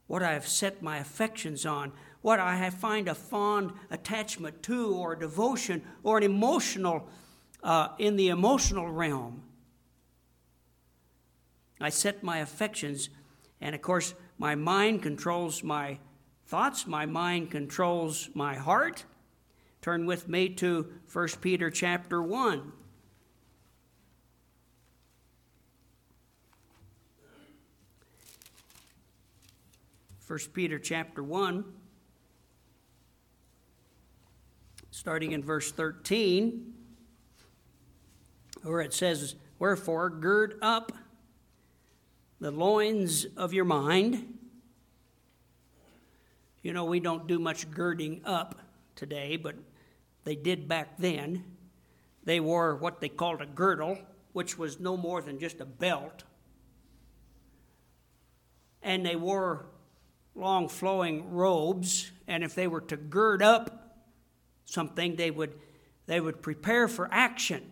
what 0.08 0.24
I 0.24 0.34
have 0.34 0.48
set 0.48 0.82
my 0.82 0.98
affections 0.98 1.63
on, 1.63 1.92
what 2.24 2.39
I 2.39 2.68
find 2.72 3.08
a 3.08 3.13
fond 3.13 3.74
attachment 3.92 4.63
to, 4.63 4.96
or 4.96 5.16
devotion, 5.16 5.84
or 6.01 6.18
an 6.18 6.24
emotional, 6.24 7.08
uh, 7.62 7.89
in 8.00 8.16
the 8.16 8.30
emotional 8.30 8.89
realm. 8.89 9.44
I 11.80 11.89
set 11.89 12.24
my 12.24 12.39
affections, 12.39 13.10
and 13.62 13.75
of 13.75 13.84
course, 13.84 14.16
my 14.38 14.56
mind 14.56 15.01
controls 15.01 15.63
my 15.63 16.00
thoughts, 16.46 16.88
my 16.88 17.06
mind 17.06 17.51
controls 17.51 18.29
my 18.34 18.56
heart. 18.56 19.06
Turn 19.82 20.06
with 20.06 20.27
me 20.27 20.50
to 20.50 20.91
1 21.12 21.27
Peter 21.41 21.70
chapter 21.70 22.22
1. 22.22 22.72
1 30.27 30.39
Peter 30.53 30.77
chapter 30.77 31.24
1, 31.24 31.63
starting 34.91 35.32
in 35.32 35.41
verse 35.41 35.72
13, 35.72 36.74
where 38.63 38.82
it 38.82 38.94
says, 38.94 39.36
Wherefore, 39.58 40.10
gird 40.10 40.60
up 40.62 40.91
the 42.39 42.51
loins 42.51 43.25
of 43.36 43.53
your 43.53 43.65
mind. 43.65 44.38
You 46.62 46.74
know, 46.74 46.86
we 46.86 47.00
don't 47.00 47.27
do 47.27 47.39
much 47.39 47.70
girding 47.72 48.22
up 48.25 48.60
today, 48.96 49.38
but 49.38 49.56
they 50.24 50.36
did 50.36 50.67
back 50.67 50.98
then. 50.98 51.44
They 52.24 52.39
wore 52.39 52.75
what 52.75 53.00
they 53.00 53.10
called 53.10 53.41
a 53.41 53.46
girdle, 53.46 53.98
which 54.34 54.58
was 54.58 54.79
no 54.79 54.98
more 54.98 55.22
than 55.22 55.39
just 55.39 55.62
a 55.62 55.65
belt. 55.65 56.24
And 58.84 59.06
they 59.06 59.15
wore 59.15 59.65
long 60.36 60.70
flowing 60.70 61.32
robes, 61.32 62.12
and 62.27 62.44
if 62.44 62.53
they 62.53 62.67
were 62.67 62.82
to 62.82 62.98
gird 62.98 63.41
up 63.41 63.98
something, 64.65 65.15
they 65.15 65.32
would, 65.32 65.56
they 66.06 66.20
would 66.20 66.41
prepare 66.41 66.88
for 66.88 67.10
action. 67.12 67.72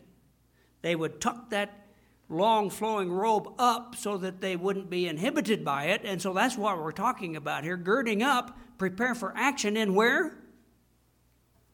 They 0.82 0.96
would 0.96 1.22
tuck 1.22 1.50
that 1.52 1.85
long 2.30 2.70
flowing 2.70 3.12
robe 3.12 3.54
up 3.60 3.96
so 3.96 4.18
that 4.18 4.42
they 4.42 4.56
wouldn't 4.56 4.90
be 4.90 5.08
inhibited 5.08 5.64
by 5.64 5.86
it. 5.86 6.02
And 6.04 6.22
so 6.22 6.34
that's 6.34 6.58
what 6.58 6.78
we're 6.78 6.92
talking 6.92 7.36
about 7.36 7.64
here. 7.64 7.78
Girding 7.78 8.24
up, 8.24 8.58
prepare 8.78 9.14
for 9.16 9.34
action 9.36 9.78
in 9.78 9.94
where? 9.94 10.38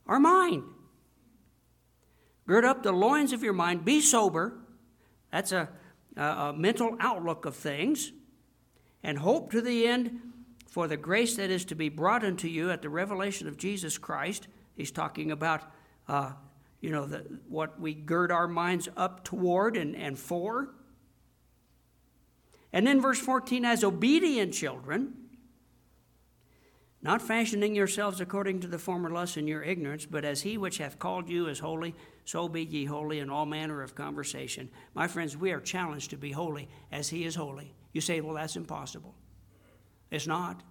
Our 0.07 0.19
mind. 0.19 0.63
Gird 2.47 2.65
up 2.65 2.83
the 2.83 2.91
loins 2.91 3.31
of 3.31 3.43
your 3.43 3.53
mind, 3.53 3.85
be 3.85 4.01
sober. 4.01 4.57
That's 5.31 5.53
a, 5.53 5.69
a, 6.17 6.53
mental 6.53 6.97
outlook 6.99 7.45
of 7.45 7.55
things. 7.55 8.11
And 9.03 9.17
hope 9.17 9.51
to 9.51 9.61
the 9.61 9.87
end 9.87 10.19
for 10.67 10.87
the 10.87 10.97
grace 10.97 11.37
that 11.37 11.49
is 11.49 11.65
to 11.65 11.75
be 11.75 11.89
brought 11.89 12.23
unto 12.23 12.47
you 12.47 12.69
at 12.71 12.81
the 12.81 12.89
revelation 12.89 13.47
of 13.47 13.57
Jesus 13.57 13.97
Christ. 13.97 14.47
He's 14.75 14.91
talking 14.91 15.31
about, 15.31 15.63
uh, 16.07 16.33
you 16.81 16.89
know, 16.89 17.05
the, 17.05 17.25
what 17.47 17.79
we 17.79 17.93
gird 17.93 18.31
our 18.31 18.47
minds 18.47 18.89
up 18.97 19.23
toward 19.23 19.77
and, 19.77 19.95
and 19.95 20.17
for. 20.17 20.69
And 22.73 22.85
then 22.85 22.99
verse 22.99 23.19
14, 23.19 23.63
as 23.63 23.83
obedient 23.83 24.53
children, 24.53 25.13
not 27.03 27.21
fashioning 27.21 27.75
yourselves 27.75 28.21
according 28.21 28.59
to 28.61 28.67
the 28.67 28.77
former 28.77 29.09
lusts 29.09 29.37
in 29.37 29.47
your 29.47 29.63
ignorance, 29.63 30.05
but 30.05 30.25
as 30.25 30.41
he 30.41 30.57
which 30.57 30.77
hath 30.77 30.99
called 30.99 31.29
you 31.29 31.47
is 31.47 31.59
holy, 31.59 31.95
so 32.25 32.47
be 32.47 32.63
ye 32.63 32.85
holy 32.85 33.19
in 33.19 33.29
all 33.29 33.45
manner 33.45 33.81
of 33.81 33.95
conversation. 33.95 34.69
My 34.93 35.07
friends, 35.07 35.35
we 35.35 35.51
are 35.51 35.59
challenged 35.59 36.11
to 36.11 36.17
be 36.17 36.31
holy 36.31 36.69
as 36.91 37.09
he 37.09 37.25
is 37.25 37.35
holy. 37.35 37.73
You 37.93 38.01
say, 38.01 38.21
well, 38.21 38.35
that's 38.35 38.55
impossible. 38.55 39.15
It's 40.11 40.27
not. 40.27 40.61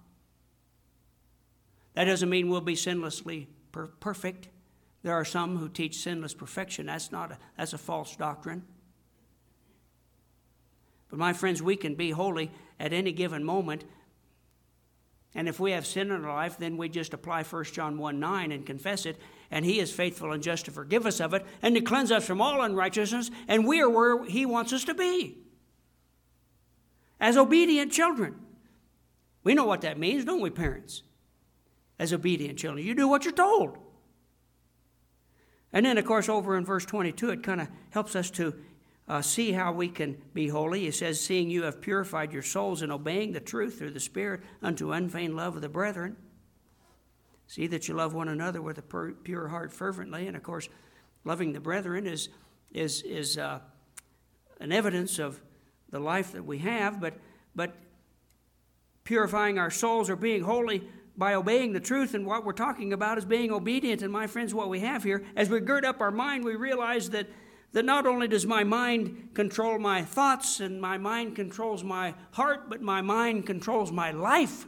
That 1.95 2.05
doesn't 2.05 2.31
mean 2.31 2.49
we'll 2.49 2.61
be 2.61 2.77
sinlessly 2.77 3.49
per- 3.73 3.89
perfect. 3.89 4.49
There 5.03 5.15
are 5.15 5.25
some 5.25 5.57
who 5.57 5.69
teach 5.69 5.99
sinless 5.99 6.35
perfection. 6.35 6.87
That's 6.87 7.11
not 7.11 7.33
a, 7.33 7.39
that's 7.57 7.73
a 7.73 7.79
false 7.79 8.17
doctrine. 8.17 8.65
But 11.09 11.19
my 11.19 11.33
friends, 11.33 11.63
we 11.63 11.77
can 11.77 11.95
be 11.95 12.11
holy 12.11 12.51
at 12.79 12.93
any 12.93 13.13
given 13.13 13.43
moment. 13.43 13.85
And 15.35 15.49
if 15.49 15.61
we 15.61 15.73
have 15.73 15.87
sin 15.87 16.11
in 16.11 16.25
our 16.25 16.35
life, 16.35 16.59
then 16.59 16.77
we 16.77 16.89
just 16.89 17.15
apply 17.15 17.45
1 17.45 17.65
John 17.65 17.99
1 17.99 18.21
9 18.21 18.53
and 18.53 18.67
confess 18.67 19.07
it. 19.07 19.17
And 19.51 19.65
He 19.65 19.81
is 19.81 19.93
faithful 19.93 20.33
and 20.33 20.43
just 20.43 20.67
to 20.67 20.71
forgive 20.71 21.07
us 21.07 21.21
of 21.21 21.35
it 21.35 21.47
and 21.63 21.75
to 21.75 21.81
cleanse 21.81 22.13
us 22.13 22.27
from 22.27 22.41
all 22.41 22.63
unrighteousness. 22.63 23.31
And 23.49 23.67
we 23.67 23.81
are 23.81 23.89
where 23.89 24.25
He 24.25 24.45
wants 24.45 24.73
us 24.73 24.85
to 24.85 24.95
be 24.95 25.39
as 27.21 27.37
obedient 27.37 27.93
children. 27.93 28.35
We 29.43 29.55
know 29.55 29.65
what 29.65 29.83
that 29.83 29.99
means, 29.99 30.25
don't 30.25 30.41
we, 30.41 30.51
parents? 30.51 31.03
As 31.99 32.13
obedient 32.13 32.59
children, 32.59 32.85
you 32.85 32.95
do 32.95 33.09
what 33.09 33.25
you're 33.25 33.33
told. 33.33 33.79
And 35.73 35.87
then, 35.87 35.99
of 35.99 36.05
course, 36.05 36.29
over 36.29 36.57
in 36.57 36.65
verse 36.65 36.85
22, 36.85 37.31
it 37.31 37.43
kind 37.43 37.61
of 37.61 37.69
helps 37.91 38.17
us 38.17 38.31
to 38.33 38.55
uh, 39.09 39.23
see 39.23 39.53
how 39.53 39.73
we 39.73 39.89
can 39.89 40.17
be 40.35 40.49
holy. 40.49 40.87
It 40.87 40.95
says, 40.95 41.21
Seeing 41.21 41.51
you 41.51 41.63
have 41.65 41.81
purified 41.81 42.33
your 42.33 42.43
souls 42.43 42.83
in 42.83 42.91
obeying 42.91 43.33
the 43.33 43.41
truth 43.41 43.79
through 43.79 43.91
the 43.91 44.01
Spirit 44.01 44.41
unto 44.63 44.93
unfeigned 44.93 45.37
love 45.37 45.57
of 45.57 45.63
the 45.63 45.69
brethren. 45.69 46.17
See 47.47 47.67
that 47.69 47.89
you 47.89 47.95
love 47.95 48.15
one 48.15 48.29
another 48.29 48.63
with 48.63 48.79
a 48.79 49.13
pure 49.25 49.49
heart 49.49 49.73
fervently. 49.73 50.27
And 50.29 50.37
of 50.37 50.43
course, 50.43 50.69
loving 51.25 51.53
the 51.53 51.61
brethren 51.61 52.07
is, 52.07 52.29
is, 52.73 53.03
is 53.03 53.39
uh, 53.39 53.59
an 54.61 54.71
evidence 54.71 55.19
of 55.19 55.41
the 55.91 55.99
life 55.99 56.33
that 56.33 56.45
we 56.45 56.59
have, 56.59 57.01
but, 57.01 57.15
but 57.57 57.75
purifying 59.03 59.59
our 59.59 59.71
souls 59.71 60.09
or 60.09 60.15
being 60.15 60.43
holy 60.43 60.85
by 61.21 61.35
obeying 61.35 61.75
the 61.75 61.81
truth. 61.81 62.15
And 62.15 62.27
what 62.27 62.47
we're 62.47 62.53
talking 62.53 62.95
about 62.95 63.19
is 63.19 63.27
being 63.27 63.53
obedient. 63.53 64.01
And 64.01 64.11
my 64.11 64.27
friends, 64.27 64.55
what 64.55 64.71
we 64.71 64.81
have 64.81 65.05
here, 65.05 65.23
as 65.37 65.51
we 65.51 65.61
gird 65.61 65.85
up 65.85 66.01
our 66.01 66.11
mind, 66.11 66.45
we 66.45 66.57
realize 66.57 67.11
that, 67.11 67.29
that 67.73 67.85
not 67.85 68.07
only 68.07 68.27
does 68.27 68.47
my 68.47 68.65
mind 68.65 69.29
control 69.35 69.79
my 69.79 70.03
thoughts 70.03 70.61
and 70.61 70.81
my 70.81 70.97
mind 70.97 71.37
controls 71.37 71.85
my 71.85 72.15
heart, 72.33 72.71
but 72.71 72.81
my 72.81 73.03
mind 73.03 73.47
controls 73.47 73.93
my 73.93 74.11
life. 74.11 74.67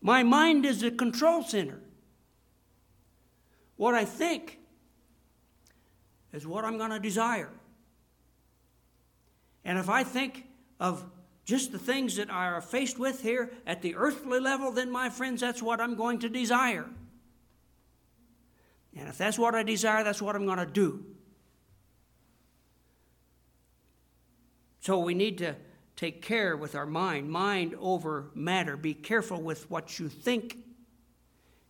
My 0.00 0.22
mind 0.22 0.64
is 0.64 0.80
the 0.80 0.90
control 0.90 1.44
center. 1.44 1.78
What 3.76 3.94
I 3.94 4.06
think 4.06 4.60
is 6.32 6.46
what 6.46 6.64
I'm 6.64 6.78
going 6.78 6.90
to 6.90 6.98
desire. 6.98 7.50
And 9.62 9.78
if 9.78 9.90
I 9.90 10.04
think 10.04 10.46
of 10.80 11.04
just 11.44 11.72
the 11.72 11.78
things 11.78 12.16
that 12.16 12.30
I 12.30 12.46
are 12.46 12.60
faced 12.60 12.98
with 12.98 13.22
here 13.22 13.52
at 13.66 13.82
the 13.82 13.96
earthly 13.96 14.38
level, 14.38 14.70
then, 14.70 14.90
my 14.90 15.10
friends, 15.10 15.40
that's 15.40 15.62
what 15.62 15.80
I'm 15.80 15.96
going 15.96 16.20
to 16.20 16.28
desire. 16.28 16.88
And 18.96 19.08
if 19.08 19.18
that's 19.18 19.38
what 19.38 19.54
I 19.54 19.62
desire, 19.62 20.04
that's 20.04 20.22
what 20.22 20.36
I'm 20.36 20.46
going 20.46 20.58
to 20.58 20.66
do. 20.66 21.04
So 24.80 24.98
we 24.98 25.14
need 25.14 25.38
to 25.38 25.54
take 25.96 26.22
care 26.22 26.56
with 26.56 26.74
our 26.74 26.86
mind, 26.86 27.30
mind 27.30 27.74
over 27.80 28.30
matter. 28.34 28.76
Be 28.76 28.94
careful 28.94 29.40
with 29.40 29.70
what 29.70 29.98
you 29.98 30.08
think. 30.08 30.58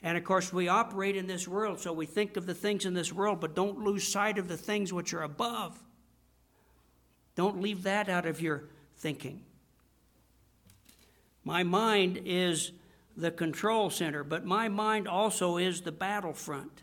And 0.03 0.19
of 0.19 0.25
course, 0.25 0.53
we 0.53 0.69
operate 0.69 1.17
in 1.17 1.27
this 1.27 1.47
world, 1.47 1.79
so 1.79 1.93
we 1.93 2.07
think 2.07 2.37
of 2.37 2.47
the 2.47 2.55
things 2.55 2.85
in 2.85 2.95
this 2.95 3.13
world, 3.13 3.41
but 3.41 3.55
don't 3.55 3.85
lose 3.85 4.09
sight 4.09 4.39
of 4.39 4.49
the 4.49 4.57
things 4.57 4.93
which 4.93 5.15
are 5.15 5.23
above. 5.23 5.79
Don't 7.37 7.61
leave 7.63 7.85
that 7.85 8.09
out 8.09 8.27
of 8.27 8.41
your 8.41 8.65
thinking. 8.97 9.45
My 11.45 11.63
mind 11.63 12.21
is 12.25 12.73
the 13.17 13.31
control 13.31 13.91
center, 13.91 14.25
but 14.25 14.45
my 14.45 14.69
mind 14.69 15.09
also 15.09 15.57
is 15.57 15.83
the 15.83 15.93
battlefront. 15.93 16.83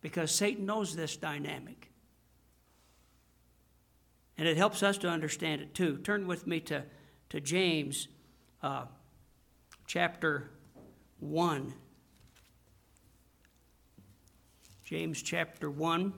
Because 0.00 0.30
Satan 0.30 0.66
knows 0.66 0.94
this 0.94 1.16
dynamic. 1.16 1.90
And 4.36 4.48
it 4.48 4.56
helps 4.56 4.82
us 4.82 4.98
to 4.98 5.08
understand 5.08 5.62
it 5.62 5.74
too. 5.74 5.98
Turn 5.98 6.26
with 6.26 6.46
me 6.46 6.60
to, 6.60 6.84
to 7.30 7.40
James 7.40 8.08
uh, 8.62 8.84
chapter 9.86 10.50
1. 11.20 11.72
James 14.84 15.22
chapter 15.22 15.70
1, 15.70 16.12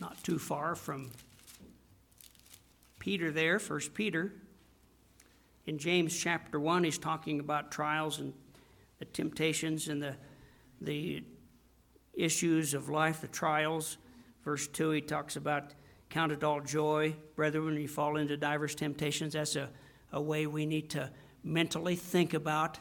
not 0.00 0.22
too 0.22 0.38
far 0.38 0.76
from 0.76 1.10
Peter 3.06 3.30
there, 3.30 3.60
First 3.60 3.94
Peter. 3.94 4.32
In 5.64 5.78
James 5.78 6.18
chapter 6.18 6.58
1, 6.58 6.82
he's 6.82 6.98
talking 6.98 7.38
about 7.38 7.70
trials 7.70 8.18
and 8.18 8.32
the 8.98 9.04
temptations 9.04 9.86
and 9.86 10.02
the, 10.02 10.16
the 10.80 11.22
issues 12.14 12.74
of 12.74 12.88
life, 12.88 13.20
the 13.20 13.28
trials. 13.28 13.98
Verse 14.44 14.66
2, 14.66 14.90
he 14.90 15.00
talks 15.00 15.36
about 15.36 15.72
Count 16.10 16.32
it 16.32 16.42
all 16.42 16.60
joy, 16.60 17.14
brethren, 17.36 17.66
when 17.66 17.76
you 17.76 17.86
fall 17.86 18.16
into 18.16 18.36
diverse 18.36 18.74
temptations. 18.74 19.34
That's 19.34 19.54
a, 19.54 19.68
a 20.10 20.20
way 20.20 20.48
we 20.48 20.66
need 20.66 20.90
to 20.90 21.08
mentally 21.44 21.94
think 21.94 22.34
about 22.34 22.80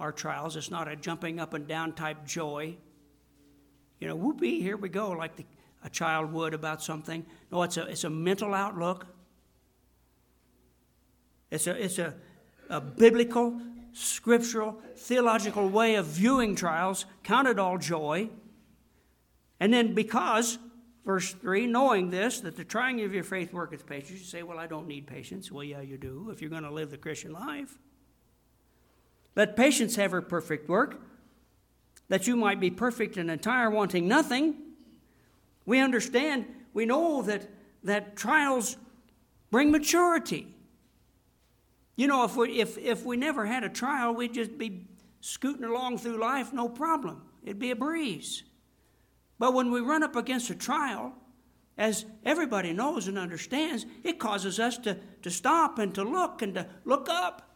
our 0.00 0.10
trials. 0.10 0.56
It's 0.56 0.72
not 0.72 0.88
a 0.88 0.96
jumping 0.96 1.38
up 1.38 1.54
and 1.54 1.68
down 1.68 1.92
type 1.92 2.26
joy. 2.26 2.74
You 4.00 4.08
know, 4.08 4.16
whoopee, 4.16 4.60
here 4.60 4.76
we 4.76 4.88
go, 4.88 5.12
like 5.12 5.36
the, 5.36 5.44
a 5.84 5.88
child 5.88 6.32
would 6.32 6.52
about 6.52 6.82
something. 6.82 7.24
No, 7.52 7.62
it's 7.62 7.76
a, 7.76 7.86
it's 7.86 8.02
a 8.02 8.10
mental 8.10 8.54
outlook. 8.54 9.06
It's 11.52 11.68
a, 11.68 11.80
it's 11.80 11.98
a, 11.98 12.14
a 12.68 12.80
biblical, 12.80 13.60
scriptural, 13.92 14.80
theological 14.96 15.68
way 15.68 15.94
of 15.94 16.06
viewing 16.06 16.56
trials. 16.56 17.04
Count 17.22 17.46
it 17.46 17.60
all 17.60 17.78
joy. 17.78 18.30
And 19.60 19.72
then 19.72 19.94
because 19.94 20.58
Verse 21.04 21.32
3 21.32 21.66
Knowing 21.66 22.10
this, 22.10 22.40
that 22.40 22.56
the 22.56 22.64
trying 22.64 23.00
of 23.02 23.14
your 23.14 23.24
faith 23.24 23.52
worketh 23.52 23.86
patience. 23.86 24.20
You 24.20 24.26
say, 24.26 24.42
Well, 24.42 24.58
I 24.58 24.66
don't 24.66 24.86
need 24.86 25.06
patience. 25.06 25.50
Well, 25.50 25.64
yeah, 25.64 25.80
you 25.80 25.96
do, 25.96 26.30
if 26.30 26.40
you're 26.40 26.50
going 26.50 26.62
to 26.62 26.70
live 26.70 26.90
the 26.90 26.98
Christian 26.98 27.32
life. 27.32 27.78
Let 29.34 29.56
patience 29.56 29.96
have 29.96 30.10
her 30.10 30.22
perfect 30.22 30.68
work, 30.68 31.00
that 32.08 32.26
you 32.26 32.36
might 32.36 32.60
be 32.60 32.70
perfect 32.70 33.16
and 33.16 33.30
entire, 33.30 33.70
wanting 33.70 34.06
nothing. 34.06 34.56
We 35.64 35.80
understand, 35.80 36.44
we 36.74 36.84
know 36.84 37.22
that, 37.22 37.48
that 37.82 38.14
trials 38.14 38.76
bring 39.50 39.70
maturity. 39.70 40.48
You 41.96 42.06
know, 42.06 42.24
if 42.24 42.36
we, 42.36 42.60
if, 42.60 42.78
if 42.78 43.04
we 43.04 43.16
never 43.16 43.44
had 43.46 43.64
a 43.64 43.68
trial, 43.68 44.14
we'd 44.14 44.34
just 44.34 44.56
be 44.56 44.86
scooting 45.20 45.64
along 45.64 45.98
through 45.98 46.18
life, 46.18 46.52
no 46.52 46.68
problem. 46.68 47.22
It'd 47.44 47.58
be 47.58 47.70
a 47.70 47.76
breeze. 47.76 48.44
But 49.38 49.54
when 49.54 49.70
we 49.70 49.80
run 49.80 50.02
up 50.02 50.16
against 50.16 50.50
a 50.50 50.54
trial, 50.54 51.14
as 51.76 52.04
everybody 52.24 52.72
knows 52.72 53.08
and 53.08 53.18
understands, 53.18 53.86
it 54.04 54.18
causes 54.18 54.60
us 54.60 54.78
to, 54.78 54.98
to 55.22 55.30
stop 55.30 55.78
and 55.78 55.94
to 55.94 56.04
look 56.04 56.42
and 56.42 56.54
to 56.54 56.66
look 56.84 57.08
up. 57.08 57.50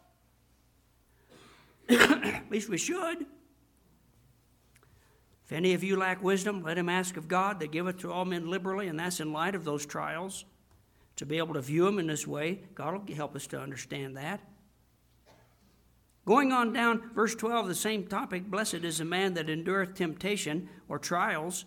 At 1.88 2.51
least 2.51 2.68
we 2.68 2.79
should. 2.79 3.27
If 5.44 5.53
any 5.53 5.75
of 5.75 5.85
you 5.85 5.96
lack 5.96 6.22
wisdom, 6.25 6.62
let 6.62 6.77
him 6.77 6.88
ask 6.88 7.16
of 7.16 7.29
God 7.29 7.61
that 7.61 7.70
giveth 7.70 7.99
to 7.99 8.11
all 8.11 8.25
men 8.25 8.51
liberally, 8.51 8.88
and 8.88 8.99
that's 8.99 9.20
in 9.20 9.33
light 9.33 9.55
of 9.55 9.64
those 9.64 9.87
trials. 9.87 10.44
To 11.16 11.26
be 11.26 11.38
able 11.38 11.55
to 11.55 11.62
view 11.62 11.85
them 11.85 11.98
in 11.98 12.07
this 12.07 12.26
way, 12.26 12.61
God 12.74 13.09
will 13.09 13.14
help 13.14 13.35
us 13.35 13.46
to 13.48 13.61
understand 13.61 14.16
that. 14.16 14.40
Going 16.26 16.52
on 16.52 16.72
down, 16.72 17.11
verse 17.14 17.35
12, 17.35 17.68
the 17.68 17.74
same 17.74 18.07
topic 18.07 18.50
Blessed 18.50 18.74
is 18.74 18.98
the 18.98 19.05
man 19.05 19.35
that 19.35 19.48
endureth 19.48 19.94
temptation 19.94 20.68
or 20.88 20.98
trials, 20.98 21.64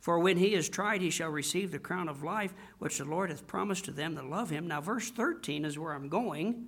for 0.00 0.18
when 0.18 0.36
he 0.36 0.54
is 0.54 0.68
tried, 0.68 1.00
he 1.00 1.10
shall 1.10 1.30
receive 1.30 1.70
the 1.70 1.78
crown 1.78 2.08
of 2.08 2.22
life 2.22 2.52
which 2.78 2.98
the 2.98 3.04
Lord 3.04 3.30
hath 3.30 3.46
promised 3.46 3.86
to 3.86 3.90
them 3.90 4.14
that 4.16 4.26
love 4.26 4.50
him. 4.50 4.66
Now, 4.66 4.80
verse 4.80 5.10
13 5.10 5.64
is 5.64 5.78
where 5.78 5.92
I'm 5.92 6.08
going. 6.08 6.66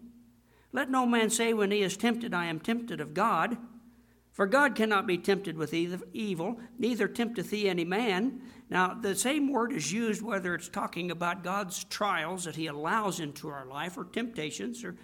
Let 0.72 0.90
no 0.90 1.04
man 1.04 1.30
say 1.30 1.52
when 1.52 1.70
he 1.70 1.82
is 1.82 1.96
tempted, 1.96 2.32
I 2.32 2.46
am 2.46 2.60
tempted 2.60 3.00
of 3.00 3.12
God. 3.12 3.56
For 4.34 4.46
God 4.46 4.74
cannot 4.74 5.06
be 5.06 5.16
tempted 5.16 5.56
with 5.56 5.72
evil, 5.72 6.58
neither 6.76 7.06
tempteth 7.06 7.50
he 7.50 7.68
any 7.68 7.84
man. 7.84 8.42
Now, 8.68 8.92
the 8.92 9.14
same 9.14 9.52
word 9.52 9.72
is 9.72 9.92
used 9.92 10.22
whether 10.22 10.56
it's 10.56 10.68
talking 10.68 11.12
about 11.12 11.44
God's 11.44 11.84
trials 11.84 12.42
that 12.42 12.56
he 12.56 12.66
allows 12.66 13.20
into 13.20 13.48
our 13.48 13.64
life, 13.64 13.96
or 13.96 14.04
temptations, 14.04 14.82
or 14.82 14.96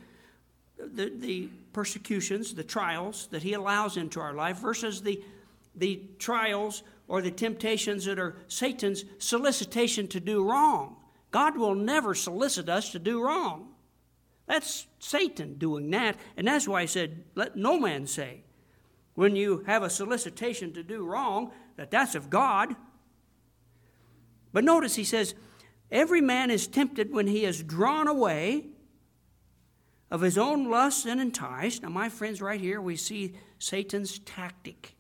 the, 0.79 1.13
the 1.17 1.49
persecutions, 1.73 2.55
the 2.55 2.65
trials 2.65 3.29
that 3.31 3.45
he 3.45 3.53
allows 3.53 3.97
into 3.97 4.19
our 4.19 4.35
life, 4.35 4.59
versus 4.59 5.01
the, 5.01 5.23
the 5.77 6.03
trials 6.19 6.83
or 7.07 7.23
the 7.23 7.31
temptations 7.31 8.07
that 8.07 8.19
are 8.19 8.35
Satan's 8.49 9.05
solicitation 9.19 10.09
to 10.09 10.19
do 10.19 10.43
wrong. 10.43 10.97
God 11.31 11.57
will 11.57 11.77
never 11.77 12.17
solicit 12.17 12.69
us 12.69 12.91
to 12.91 12.99
do 12.99 13.23
wrong. 13.23 13.69
That's 14.47 14.89
Satan 14.99 15.55
doing 15.55 15.89
that. 15.91 16.17
And 16.37 16.49
that's 16.49 16.67
why 16.67 16.81
I 16.81 16.87
said, 16.87 17.23
let 17.37 17.55
no 17.55 17.79
man 17.79 18.09
say, 18.09 18.43
when 19.21 19.37
you 19.37 19.63
have 19.67 19.83
a 19.83 19.91
solicitation 19.91 20.73
to 20.73 20.83
do 20.83 21.05
wrong, 21.05 21.53
that 21.77 21.91
that's 21.91 22.15
of 22.15 22.31
God. 22.31 22.75
But 24.51 24.65
notice 24.65 24.95
he 24.95 25.05
says, 25.05 25.35
every 25.93 26.23
man 26.23 26.51
is 26.51 26.67
tempted 26.67 27.13
when 27.13 27.27
he 27.27 27.45
is 27.45 27.63
drawn 27.63 28.09
away 28.09 28.69
of 30.11 30.23
his 30.23 30.39
own 30.39 30.71
lust 30.71 31.05
and 31.05 31.21
enticed. 31.21 31.83
Now, 31.83 31.91
my 31.91 32.09
friends, 32.09 32.41
right 32.41 32.59
here 32.59 32.81
we 32.81 32.97
see 32.97 33.35
Satan's 33.59 34.21
tactic 34.21 34.97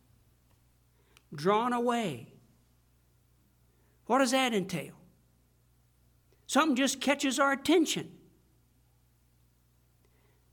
drawn 1.34 1.72
away. 1.72 2.26
What 4.04 4.18
does 4.18 4.32
that 4.32 4.52
entail? 4.52 4.96
Something 6.46 6.76
just 6.76 7.00
catches 7.00 7.38
our 7.38 7.52
attention. 7.52 8.10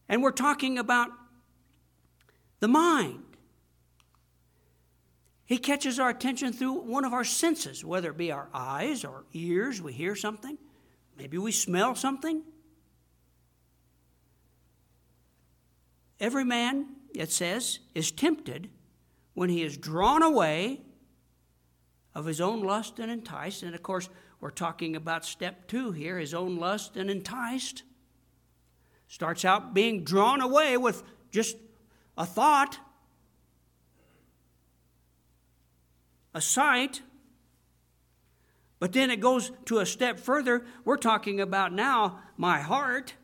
And 0.08 0.24
we're 0.24 0.32
talking 0.32 0.78
about 0.78 1.10
the 2.62 2.70
mind. 2.70 3.26
He 5.48 5.58
catches 5.58 5.98
our 5.98 6.10
attention 6.10 6.52
through 6.52 6.74
one 6.74 7.06
of 7.06 7.14
our 7.14 7.24
senses, 7.24 7.84
whether 7.84 8.12
it 8.12 8.18
be 8.18 8.34
our 8.34 8.50
eyes 8.54 9.06
or 9.06 9.24
ears, 9.34 9.82
we 9.82 9.94
hear 9.94 10.14
something, 10.14 10.58
maybe 11.18 11.38
we 11.38 11.54
smell 11.54 11.96
something. 11.96 12.44
Every 16.20 16.44
man, 16.44 16.88
it 17.16 17.32
says, 17.32 17.80
is 17.96 18.12
tempted 18.12 18.70
when 19.36 19.50
he 19.50 19.64
is 19.64 19.78
drawn 19.78 20.22
away 20.22 20.82
of 22.14 22.26
his 22.26 22.42
own 22.42 22.62
lust 22.62 23.00
and 23.00 23.10
enticed. 23.10 23.64
And 23.64 23.74
of 23.74 23.84
course, 23.84 24.10
we're 24.42 24.50
talking 24.50 24.98
about 24.98 25.24
step 25.24 25.68
two 25.68 25.94
here 25.94 26.20
his 26.20 26.34
own 26.34 26.58
lust 26.58 26.98
and 26.98 27.10
enticed. 27.10 27.84
Starts 29.08 29.46
out 29.46 29.74
being 29.74 30.04
drawn 30.04 30.42
away 30.42 30.76
with 30.76 31.04
just 31.32 31.56
a 32.18 32.26
thought, 32.26 32.80
a 36.34 36.42
sight. 36.42 37.02
But 38.80 38.94
then 38.94 39.10
it 39.10 39.20
goes 39.20 39.52
to 39.66 39.80
a 39.80 39.86
step 39.86 40.20
further. 40.20 40.66
We're 40.86 40.98
talking 40.98 41.42
about 41.42 41.74
now 41.74 42.20
my 42.38 42.60
heart. 42.60 43.16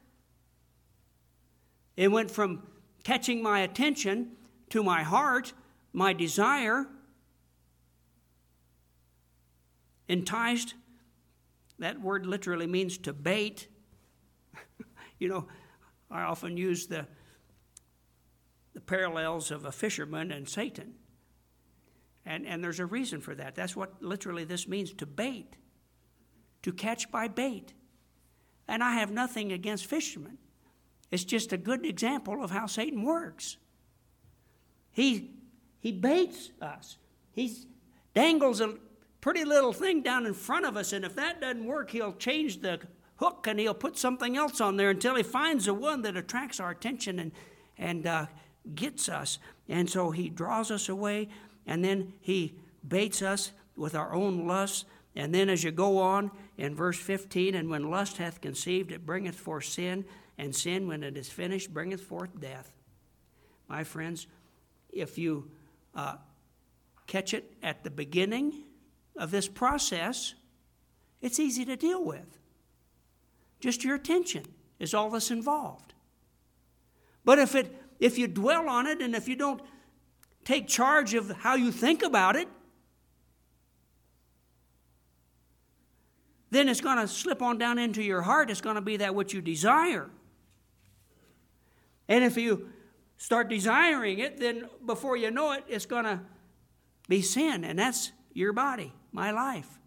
It 1.95 2.11
went 2.11 2.31
from 2.31 2.63
catching 3.03 3.43
my 3.43 3.59
attention 3.59 4.31
to 4.69 4.83
my 4.83 5.03
heart 5.03 5.53
my 5.93 6.11
desire, 6.11 6.87
enticed, 10.07 10.73
that 11.79 12.01
word 12.01 12.25
literally 12.25 12.67
means 12.67 12.97
to 12.97 13.13
bait. 13.13 13.67
you 15.19 15.27
know, 15.27 15.47
I 16.09 16.23
often 16.23 16.57
use 16.57 16.87
the, 16.87 17.05
the 18.73 18.81
parallels 18.81 19.51
of 19.51 19.65
a 19.65 19.71
fisherman 19.71 20.31
and 20.31 20.49
Satan. 20.49 20.95
And, 22.25 22.47
and 22.47 22.63
there's 22.63 22.79
a 22.79 22.85
reason 22.85 23.21
for 23.21 23.35
that. 23.35 23.55
That's 23.55 23.75
what 23.75 24.01
literally 24.01 24.45
this 24.45 24.67
means 24.67 24.93
to 24.93 25.05
bait, 25.05 25.55
to 26.61 26.71
catch 26.71 27.11
by 27.11 27.27
bait. 27.27 27.73
And 28.67 28.83
I 28.83 28.93
have 28.93 29.11
nothing 29.11 29.51
against 29.51 29.85
fishermen. 29.85 30.37
It's 31.11 31.25
just 31.25 31.53
a 31.53 31.57
good 31.57 31.85
example 31.85 32.43
of 32.43 32.51
how 32.51 32.65
Satan 32.65 33.03
works. 33.03 33.57
He 34.91 35.31
He 35.79 35.91
baits 35.91 36.51
us. 36.61 36.97
He 37.33 37.53
dangles 38.13 38.61
a 38.61 38.75
pretty 39.19 39.43
little 39.43 39.73
thing 39.73 40.01
down 40.01 40.25
in 40.25 40.33
front 40.33 40.65
of 40.65 40.77
us, 40.77 40.93
and 40.93 41.03
if 41.03 41.15
that 41.15 41.41
doesn't 41.41 41.65
work, 41.65 41.89
he'll 41.91 42.13
change 42.13 42.61
the 42.61 42.79
hook 43.17 43.47
and 43.47 43.59
he'll 43.59 43.73
put 43.73 43.97
something 43.97 44.37
else 44.37 44.61
on 44.61 44.77
there 44.77 44.89
until 44.89 45.15
he 45.15 45.23
finds 45.23 45.65
the 45.65 45.73
one 45.73 46.01
that 46.01 46.17
attracts 46.17 46.59
our 46.59 46.71
attention 46.71 47.19
and, 47.19 47.31
and 47.77 48.07
uh, 48.07 48.25
gets 48.75 49.09
us. 49.09 49.39
And 49.67 49.89
so 49.89 50.11
he 50.11 50.29
draws 50.29 50.71
us 50.71 50.89
away, 50.89 51.29
and 51.65 51.83
then 51.83 52.13
he 52.21 52.55
baits 52.87 53.21
us 53.21 53.51
with 53.75 53.95
our 53.95 54.13
own 54.13 54.47
lusts. 54.47 54.85
And 55.15 55.33
then 55.33 55.49
as 55.49 55.63
you 55.63 55.71
go 55.71 55.99
on 55.99 56.31
in 56.57 56.75
verse 56.75 56.97
15, 56.97 57.55
and 57.55 57.69
when 57.69 57.89
lust 57.89 58.17
hath 58.17 58.41
conceived, 58.41 58.91
it 58.91 59.05
bringeth 59.05 59.35
forth 59.35 59.65
sin, 59.65 60.05
and 60.37 60.55
sin, 60.55 60.87
when 60.87 61.03
it 61.03 61.15
is 61.15 61.29
finished, 61.29 61.73
bringeth 61.73 62.01
forth 62.01 62.39
death. 62.39 62.71
My 63.67 63.83
friends, 63.83 64.27
if 64.91 65.17
you 65.17 65.49
uh, 65.95 66.15
catch 67.07 67.33
it 67.33 67.53
at 67.61 67.83
the 67.83 67.91
beginning 67.91 68.63
of 69.15 69.31
this 69.31 69.47
process, 69.47 70.33
it's 71.21 71.39
easy 71.39 71.65
to 71.65 71.75
deal 71.75 72.03
with. 72.03 72.39
Just 73.59 73.83
your 73.83 73.95
attention 73.95 74.43
is 74.79 74.93
all 74.93 75.09
that's 75.09 75.31
involved. 75.31 75.93
But 77.23 77.39
if, 77.39 77.55
it, 77.55 77.73
if 77.99 78.17
you 78.17 78.27
dwell 78.27 78.67
on 78.67 78.87
it 78.87 79.01
and 79.01 79.15
if 79.15 79.27
you 79.27 79.35
don't 79.35 79.61
take 80.43 80.67
charge 80.67 81.13
of 81.13 81.29
how 81.31 81.55
you 81.55 81.71
think 81.71 82.03
about 82.03 82.35
it, 82.35 82.47
then 86.51 86.69
it's 86.69 86.81
going 86.81 86.97
to 86.97 87.07
slip 87.07 87.41
on 87.41 87.57
down 87.57 87.79
into 87.79 88.03
your 88.03 88.21
heart. 88.21 88.51
It's 88.51 88.61
going 88.61 88.75
to 88.75 88.81
be 88.81 88.97
that 88.97 89.15
which 89.15 89.33
you 89.33 89.41
desire. 89.41 90.09
And 92.07 92.23
if 92.23 92.37
you 92.37 92.69
start 93.17 93.49
desiring 93.49 94.19
it, 94.19 94.39
then 94.39 94.69
before 94.85 95.17
you 95.17 95.31
know 95.31 95.53
it, 95.53 95.63
it's 95.67 95.85
going 95.85 96.03
to 96.03 96.19
be 97.07 97.21
sin. 97.21 97.63
And 97.63 97.79
that's 97.79 98.11
your 98.33 98.53
body, 98.53 98.93
my 99.11 99.31
life. 99.31 99.79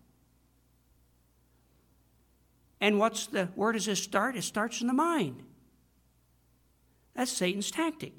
And 2.80 2.98
what's 2.98 3.26
the 3.26 3.46
where 3.54 3.72
does 3.72 3.86
this 3.86 4.02
start? 4.02 4.36
It 4.36 4.42
starts 4.42 4.80
in 4.80 4.86
the 4.86 4.92
mind. 4.92 5.42
That's 7.14 7.30
Satan's 7.30 7.70
tactic. 7.70 8.12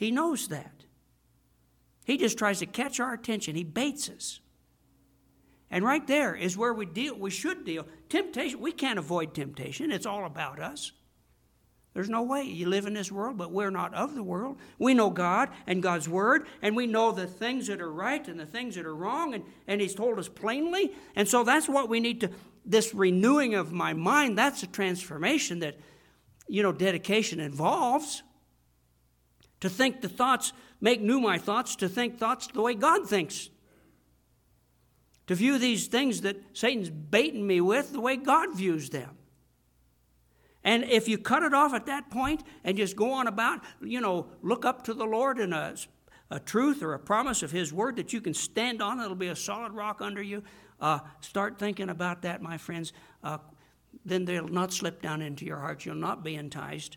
He 0.00 0.10
knows 0.10 0.48
that. 0.48 0.86
He 2.06 2.16
just 2.16 2.38
tries 2.38 2.60
to 2.60 2.66
catch 2.66 3.00
our 3.00 3.12
attention. 3.12 3.54
He 3.54 3.64
baits 3.64 4.08
us. 4.08 4.40
And 5.70 5.84
right 5.84 6.06
there 6.06 6.34
is 6.34 6.56
where 6.56 6.72
we 6.72 6.86
deal, 6.86 7.14
we 7.14 7.28
should 7.28 7.66
deal. 7.66 7.86
Temptation, 8.08 8.60
we 8.60 8.72
can't 8.72 8.98
avoid 8.98 9.34
temptation. 9.34 9.92
It's 9.92 10.06
all 10.06 10.24
about 10.24 10.58
us. 10.58 10.92
There's 11.92 12.08
no 12.08 12.22
way. 12.22 12.44
You 12.44 12.66
live 12.66 12.86
in 12.86 12.94
this 12.94 13.12
world, 13.12 13.36
but 13.36 13.52
we're 13.52 13.70
not 13.70 13.92
of 13.92 14.14
the 14.14 14.22
world. 14.22 14.56
We 14.78 14.94
know 14.94 15.10
God 15.10 15.50
and 15.66 15.82
God's 15.82 16.08
Word, 16.08 16.46
and 16.62 16.74
we 16.74 16.86
know 16.86 17.12
the 17.12 17.26
things 17.26 17.66
that 17.66 17.82
are 17.82 17.92
right 17.92 18.26
and 18.26 18.40
the 18.40 18.46
things 18.46 18.76
that 18.76 18.86
are 18.86 18.96
wrong, 18.96 19.34
and, 19.34 19.44
and 19.66 19.82
He's 19.82 19.94
told 19.94 20.18
us 20.18 20.30
plainly. 20.30 20.94
And 21.14 21.28
so 21.28 21.44
that's 21.44 21.68
what 21.68 21.90
we 21.90 22.00
need 22.00 22.22
to, 22.22 22.30
this 22.64 22.94
renewing 22.94 23.54
of 23.54 23.70
my 23.70 23.92
mind, 23.92 24.38
that's 24.38 24.62
a 24.62 24.66
transformation 24.66 25.58
that, 25.58 25.78
you 26.48 26.62
know, 26.62 26.72
dedication 26.72 27.38
involves. 27.38 28.22
To 29.60 29.68
think 29.68 30.00
the 30.00 30.08
thoughts, 30.08 30.52
make 30.80 31.00
new 31.00 31.20
my 31.20 31.38
thoughts, 31.38 31.76
to 31.76 31.88
think 31.88 32.18
thoughts 32.18 32.46
the 32.48 32.62
way 32.62 32.74
God 32.74 33.08
thinks. 33.08 33.50
To 35.26 35.34
view 35.34 35.58
these 35.58 35.86
things 35.86 36.22
that 36.22 36.42
Satan's 36.54 36.90
baiting 36.90 37.46
me 37.46 37.60
with 37.60 37.92
the 37.92 38.00
way 38.00 38.16
God 38.16 38.56
views 38.56 38.90
them. 38.90 39.16
And 40.62 40.84
if 40.84 41.08
you 41.08 41.18
cut 41.18 41.42
it 41.42 41.54
off 41.54 41.72
at 41.72 41.86
that 41.86 42.10
point 42.10 42.42
and 42.64 42.76
just 42.76 42.96
go 42.96 43.12
on 43.12 43.26
about, 43.26 43.60
you 43.80 44.00
know, 44.00 44.26
look 44.42 44.64
up 44.64 44.84
to 44.84 44.94
the 44.94 45.04
Lord 45.04 45.38
in 45.38 45.52
a, 45.52 45.74
a 46.30 46.38
truth 46.38 46.82
or 46.82 46.94
a 46.94 46.98
promise 46.98 47.42
of 47.42 47.50
His 47.50 47.72
word 47.72 47.96
that 47.96 48.12
you 48.12 48.20
can 48.20 48.34
stand 48.34 48.82
on, 48.82 49.00
it'll 49.00 49.14
be 49.14 49.28
a 49.28 49.36
solid 49.36 49.72
rock 49.72 50.00
under 50.02 50.22
you. 50.22 50.42
Uh, 50.80 50.98
start 51.20 51.58
thinking 51.58 51.88
about 51.88 52.22
that, 52.22 52.42
my 52.42 52.58
friends. 52.58 52.92
Uh, 53.22 53.38
then 54.04 54.24
they'll 54.24 54.48
not 54.48 54.72
slip 54.72 55.00
down 55.02 55.22
into 55.22 55.44
your 55.44 55.58
heart. 55.58 55.84
You'll 55.84 55.94
not 55.94 56.22
be 56.22 56.34
enticed. 56.34 56.96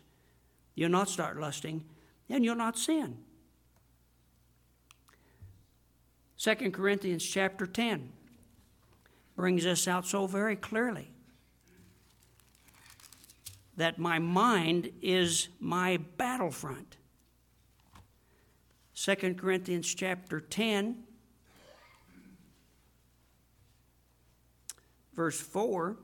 You'll 0.74 0.90
not 0.90 1.08
start 1.08 1.38
lusting, 1.38 1.84
and 2.28 2.44
you'll 2.44 2.54
not 2.54 2.78
sin. 2.78 3.18
2 6.38 6.70
Corinthians 6.72 7.24
chapter 7.24 7.66
10 7.66 8.12
brings 9.36 9.64
this 9.64 9.88
out 9.88 10.06
so 10.06 10.26
very 10.26 10.56
clearly 10.56 11.10
that 13.76 13.98
my 13.98 14.18
mind 14.18 14.90
is 15.02 15.48
my 15.58 15.98
battlefront. 16.16 16.96
2 18.94 19.34
Corinthians 19.34 19.92
chapter 19.92 20.40
10, 20.40 21.02
verse 25.14 25.40
4, 25.40 25.96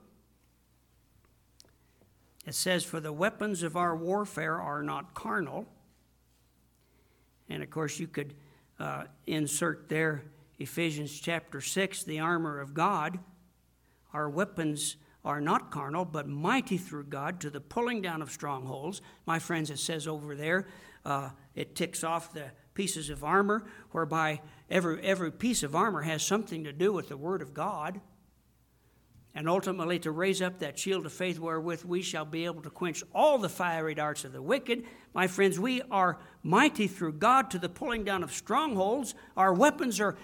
it 2.46 2.54
says, 2.54 2.84
For 2.84 2.98
the 2.98 3.12
weapons 3.12 3.62
of 3.62 3.76
our 3.76 3.94
warfare 3.94 4.60
are 4.60 4.82
not 4.82 5.14
carnal. 5.14 5.66
And 7.50 7.62
of 7.62 7.70
course, 7.70 7.98
you 7.98 8.06
could 8.06 8.34
uh, 8.78 9.04
insert 9.26 9.88
there 9.88 10.22
Ephesians 10.58 11.18
chapter 11.18 11.60
6, 11.60 12.04
the 12.04 12.20
armor 12.20 12.60
of 12.60 12.74
God. 12.74 13.18
Our 14.12 14.28
weapons 14.28 14.96
are 15.24 15.40
not 15.40 15.70
carnal, 15.70 16.04
but 16.04 16.28
mighty 16.28 16.78
through 16.78 17.04
God 17.04 17.40
to 17.40 17.50
the 17.50 17.60
pulling 17.60 18.02
down 18.02 18.22
of 18.22 18.30
strongholds. 18.30 19.02
My 19.26 19.38
friends, 19.38 19.70
it 19.70 19.78
says 19.78 20.06
over 20.06 20.34
there, 20.34 20.68
uh, 21.04 21.30
it 21.54 21.74
ticks 21.74 22.04
off 22.04 22.32
the 22.32 22.50
pieces 22.74 23.10
of 23.10 23.24
armor, 23.24 23.64
whereby 23.90 24.40
every, 24.70 25.02
every 25.02 25.32
piece 25.32 25.62
of 25.62 25.74
armor 25.74 26.02
has 26.02 26.22
something 26.22 26.64
to 26.64 26.72
do 26.72 26.92
with 26.92 27.08
the 27.08 27.16
Word 27.16 27.42
of 27.42 27.52
God. 27.52 28.00
And 29.34 29.48
ultimately, 29.48 29.98
to 30.00 30.10
raise 30.10 30.42
up 30.42 30.58
that 30.58 30.78
shield 30.78 31.06
of 31.06 31.12
faith 31.12 31.38
wherewith 31.38 31.84
we 31.84 32.02
shall 32.02 32.24
be 32.24 32.46
able 32.46 32.62
to 32.62 32.70
quench 32.70 33.04
all 33.14 33.38
the 33.38 33.48
fiery 33.48 33.94
darts 33.94 34.24
of 34.24 34.32
the 34.32 34.42
wicked. 34.42 34.84
My 35.14 35.28
friends, 35.28 35.58
we 35.58 35.82
are 35.90 36.18
mighty 36.42 36.88
through 36.88 37.12
God 37.12 37.50
to 37.52 37.58
the 37.58 37.68
pulling 37.68 38.02
down 38.02 38.24
of 38.24 38.32
strongholds. 38.32 39.14
Our 39.36 39.54
weapons 39.54 40.00
are 40.00 40.16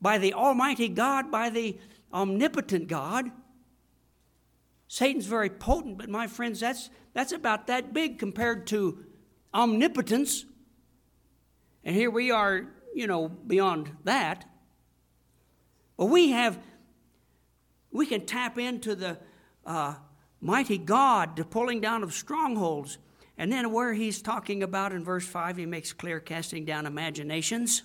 by 0.00 0.18
the 0.18 0.34
Almighty 0.34 0.88
God, 0.88 1.30
by 1.30 1.50
the 1.50 1.78
omnipotent 2.12 2.86
God. 2.88 3.30
Satan's 4.86 5.26
very 5.26 5.48
potent, 5.48 5.96
but 5.98 6.08
my 6.08 6.26
friends, 6.26 6.60
that's, 6.60 6.90
that's 7.14 7.32
about 7.32 7.66
that 7.68 7.92
big 7.92 8.18
compared 8.18 8.66
to 8.68 9.04
omnipotence. 9.54 10.44
And 11.82 11.96
here 11.96 12.10
we 12.10 12.30
are, 12.30 12.66
you 12.94 13.06
know, 13.06 13.28
beyond 13.28 13.96
that. 14.04 14.44
But 15.96 16.06
we 16.06 16.30
have, 16.32 16.58
we 17.92 18.06
can 18.06 18.26
tap 18.26 18.58
into 18.58 18.94
the 18.94 19.18
uh, 19.66 19.94
mighty 20.40 20.78
God, 20.78 21.36
the 21.36 21.44
pulling 21.44 21.80
down 21.80 22.02
of 22.02 22.12
strongholds. 22.12 22.98
And 23.38 23.52
then 23.52 23.72
where 23.72 23.94
he's 23.94 24.22
talking 24.22 24.62
about 24.62 24.92
in 24.92 25.04
verse 25.04 25.26
5, 25.26 25.56
he 25.56 25.66
makes 25.66 25.92
clear 25.92 26.20
casting 26.20 26.64
down 26.64 26.86
imaginations 26.86 27.82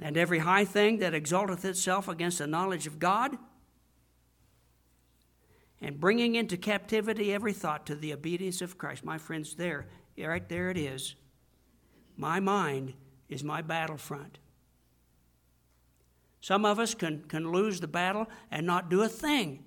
and 0.00 0.16
every 0.16 0.38
high 0.38 0.64
thing 0.64 0.98
that 0.98 1.14
exalteth 1.14 1.64
itself 1.64 2.08
against 2.08 2.38
the 2.38 2.46
knowledge 2.46 2.86
of 2.86 2.98
God 2.98 3.36
and 5.80 6.00
bringing 6.00 6.34
into 6.34 6.56
captivity 6.56 7.32
every 7.32 7.52
thought 7.52 7.86
to 7.86 7.94
the 7.94 8.12
obedience 8.12 8.62
of 8.62 8.78
Christ. 8.78 9.04
My 9.04 9.18
friends, 9.18 9.54
there, 9.54 9.86
right 10.18 10.48
there 10.48 10.70
it 10.70 10.78
is. 10.78 11.14
My 12.16 12.40
mind 12.40 12.94
is 13.28 13.44
my 13.44 13.62
battlefront. 13.62 14.38
Some 16.40 16.64
of 16.64 16.78
us 16.78 16.94
can, 16.94 17.22
can 17.24 17.52
lose 17.52 17.80
the 17.80 17.88
battle 17.88 18.26
and 18.50 18.66
not 18.66 18.88
do 18.88 19.02
a 19.02 19.08
thing. 19.08 19.62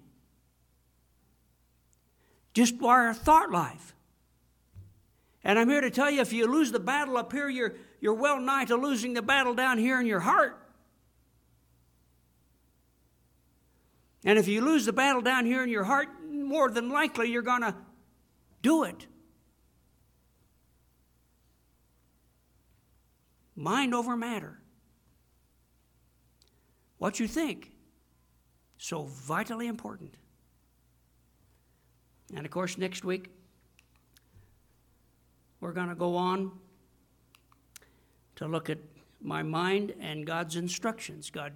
Just 2.53 2.79
by 2.79 2.87
our 2.87 3.13
thought 3.13 3.51
life. 3.51 3.93
And 5.43 5.59
I'm 5.59 5.69
here 5.69 5.81
to 5.81 5.91
tell 5.91 6.09
you 6.09 6.21
if 6.21 6.33
you 6.33 6.47
lose 6.47 6.71
the 6.71 6.79
battle 6.79 7.17
up 7.17 7.31
here, 7.31 7.49
you're, 7.49 7.75
you're 7.99 8.13
well 8.13 8.39
nigh 8.39 8.65
to 8.65 8.75
losing 8.75 9.13
the 9.13 9.21
battle 9.21 9.53
down 9.53 9.77
here 9.77 9.99
in 9.99 10.07
your 10.07 10.21
heart. 10.21 10.57
And 14.25 14.39
if 14.39 14.47
you 14.47 14.61
lose 14.61 14.85
the 14.85 14.93
battle 14.93 15.21
down 15.21 15.45
here 15.45 15.63
in 15.63 15.69
your 15.69 15.83
heart, 15.83 16.07
more 16.31 16.71
than 16.71 16.89
likely 16.89 17.29
you're 17.29 17.41
going 17.41 17.61
to 17.61 17.75
do 18.61 18.83
it. 18.83 19.05
Mind 23.55 23.93
over 23.93 24.15
matter. 24.15 24.62
What 27.03 27.19
you 27.19 27.27
think, 27.27 27.69
so 28.77 29.03
vitally 29.03 29.67
important. 29.67 30.15
And 32.33 32.45
of 32.45 32.51
course, 32.53 32.77
next 32.77 33.03
week, 33.03 33.29
we're 35.59 35.73
going 35.73 35.89
to 35.89 35.95
go 35.95 36.15
on 36.15 36.53
to 38.37 38.47
look 38.47 38.69
at 38.69 38.77
my 39.19 39.43
mind 39.43 39.93
and 39.99 40.25
God's 40.25 40.55
instructions. 40.55 41.29
God 41.29 41.51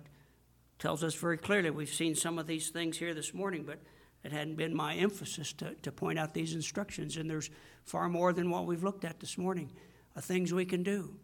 tells 0.79 1.01
us 1.01 1.15
very 1.15 1.37
clearly. 1.37 1.69
We've 1.69 1.87
seen 1.87 2.13
some 2.13 2.37
of 2.37 2.45
these 2.45 2.67
things 2.67 2.97
here 2.97 3.13
this 3.13 3.33
morning, 3.33 3.63
but 3.63 3.79
it 4.25 4.33
hadn't 4.33 4.57
been 4.57 4.75
my 4.75 4.95
emphasis 4.95 5.53
to, 5.53 5.75
to 5.75 5.93
point 5.93 6.19
out 6.19 6.33
these 6.33 6.55
instructions, 6.55 7.15
and 7.15 7.29
there's 7.29 7.49
far 7.85 8.09
more 8.09 8.33
than 8.33 8.49
what 8.49 8.65
we've 8.65 8.83
looked 8.83 9.05
at 9.05 9.21
this 9.21 9.37
morning. 9.37 9.71
of 10.13 10.25
things 10.25 10.53
we 10.53 10.65
can 10.65 10.83
do 10.83 11.15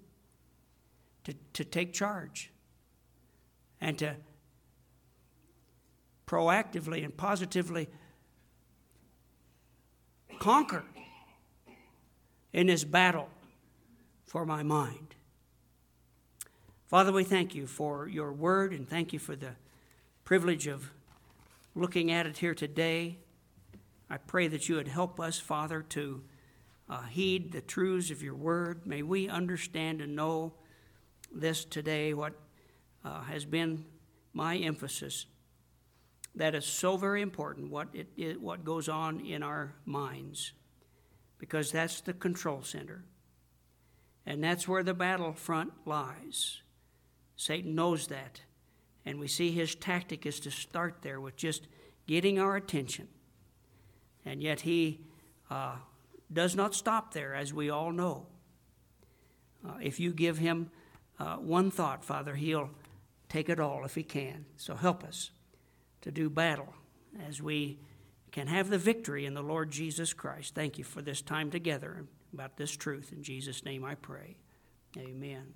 to, 1.26 1.34
to 1.52 1.66
take 1.66 1.92
charge 1.92 2.53
and 3.84 4.00
to 4.00 4.15
proactively 6.26 7.04
and 7.04 7.15
positively 7.15 7.89
conquer 10.39 10.84
in 12.54 12.67
this 12.67 12.86
battle 12.86 13.28
for 14.26 14.46
my 14.46 14.63
mind. 14.63 15.15
Father, 16.88 17.12
we 17.12 17.26
thank 17.26 17.54
you 17.54 17.67
for 17.67 18.08
your 18.08 18.32
word 18.32 18.72
and 18.72 18.88
thank 18.88 19.12
you 19.12 19.19
for 19.19 19.36
the 19.36 19.52
privilege 20.24 20.65
of 20.65 20.89
looking 21.76 22.10
at 22.10 22.26
it 22.26 22.38
here 22.38 22.56
today. 22.56 23.17
I 24.10 24.17
pray 24.17 24.48
that 24.48 24.69
you 24.69 24.76
would 24.76 24.88
help 24.88 25.19
us, 25.19 25.39
Father, 25.39 25.82
to 25.89 26.24
uh, 26.89 27.02
heed 27.04 27.52
the 27.52 27.62
truths 27.62 28.12
of 28.12 28.24
your 28.24 28.36
word. 28.36 28.88
May 28.88 29.02
we 29.02 29.28
understand 29.28 30.02
and 30.02 30.15
know 30.15 30.54
this 31.34 31.65
today, 31.65 32.13
what 32.13 32.34
uh, 33.04 33.22
has 33.24 33.46
been 33.46 33.86
my 34.34 34.58
emphasis. 34.58 35.26
That 36.36 36.56
is 36.56 36.66
so 36.66 36.98
very 36.98 37.22
important, 37.22 37.70
what, 37.70 37.89
it, 37.94 38.08
it, 38.18 38.42
what 38.42 38.66
goes 38.66 38.89
on 38.89 39.20
in 39.20 39.44
our 39.44 39.76
minds, 39.86 40.54
because 41.38 41.72
that's 41.72 42.02
the 42.02 42.13
control 42.13 42.63
center. 42.63 43.04
And 44.26 44.44
that's 44.44 44.68
where 44.68 44.84
the 44.84 44.94
battlefront 44.94 45.74
lies. 45.86 46.62
Satan 47.36 47.76
knows 47.76 48.08
that. 48.08 48.42
And 49.06 49.20
we 49.20 49.28
see 49.28 49.52
his 49.52 49.76
tactic 49.76 50.26
is 50.26 50.39
to 50.42 50.52
start 50.52 51.02
there 51.02 51.20
with 51.20 51.36
just 51.36 51.68
getting 52.08 52.39
our 52.39 52.56
attention. 52.56 53.10
And 54.26 54.42
yet 54.42 54.62
he 54.62 55.02
uh, 55.52 55.76
does 56.32 56.56
not 56.56 56.74
stop 56.74 57.13
there, 57.13 57.36
as 57.36 57.54
we 57.54 57.70
all 57.70 57.92
know. 57.92 58.28
Uh, 59.68 59.74
if 59.82 60.00
you 60.00 60.13
give 60.13 60.38
him 60.38 60.72
uh, 61.20 61.36
one 61.36 61.70
thought, 61.70 62.04
Father, 62.04 62.36
he'll 62.36 62.70
take 63.34 63.50
it 63.50 63.60
all 63.60 63.84
if 63.84 63.96
he 63.96 64.04
can. 64.04 64.46
So 64.58 64.76
help 64.76 65.04
us 65.04 65.32
to 66.02 66.12
do 66.12 66.30
battle 66.30 66.76
as 67.28 67.41
we 67.41 67.80
can 68.32 68.46
have 68.46 68.69
the 68.69 68.78
victory 68.78 69.26
in 69.26 69.34
the 69.34 69.41
Lord 69.41 69.72
Jesus 69.72 70.13
Christ. 70.13 70.54
Thank 70.54 70.78
you 70.78 70.84
for 70.84 71.02
this 71.02 71.22
time 71.22 71.50
together 71.50 72.06
about 72.32 72.58
this 72.58 72.72
truth. 72.72 73.12
In 73.12 73.24
Jesus' 73.24 73.65
name 73.65 73.84
I 73.84 73.96
pray. 73.96 74.38
Amen. 74.98 75.56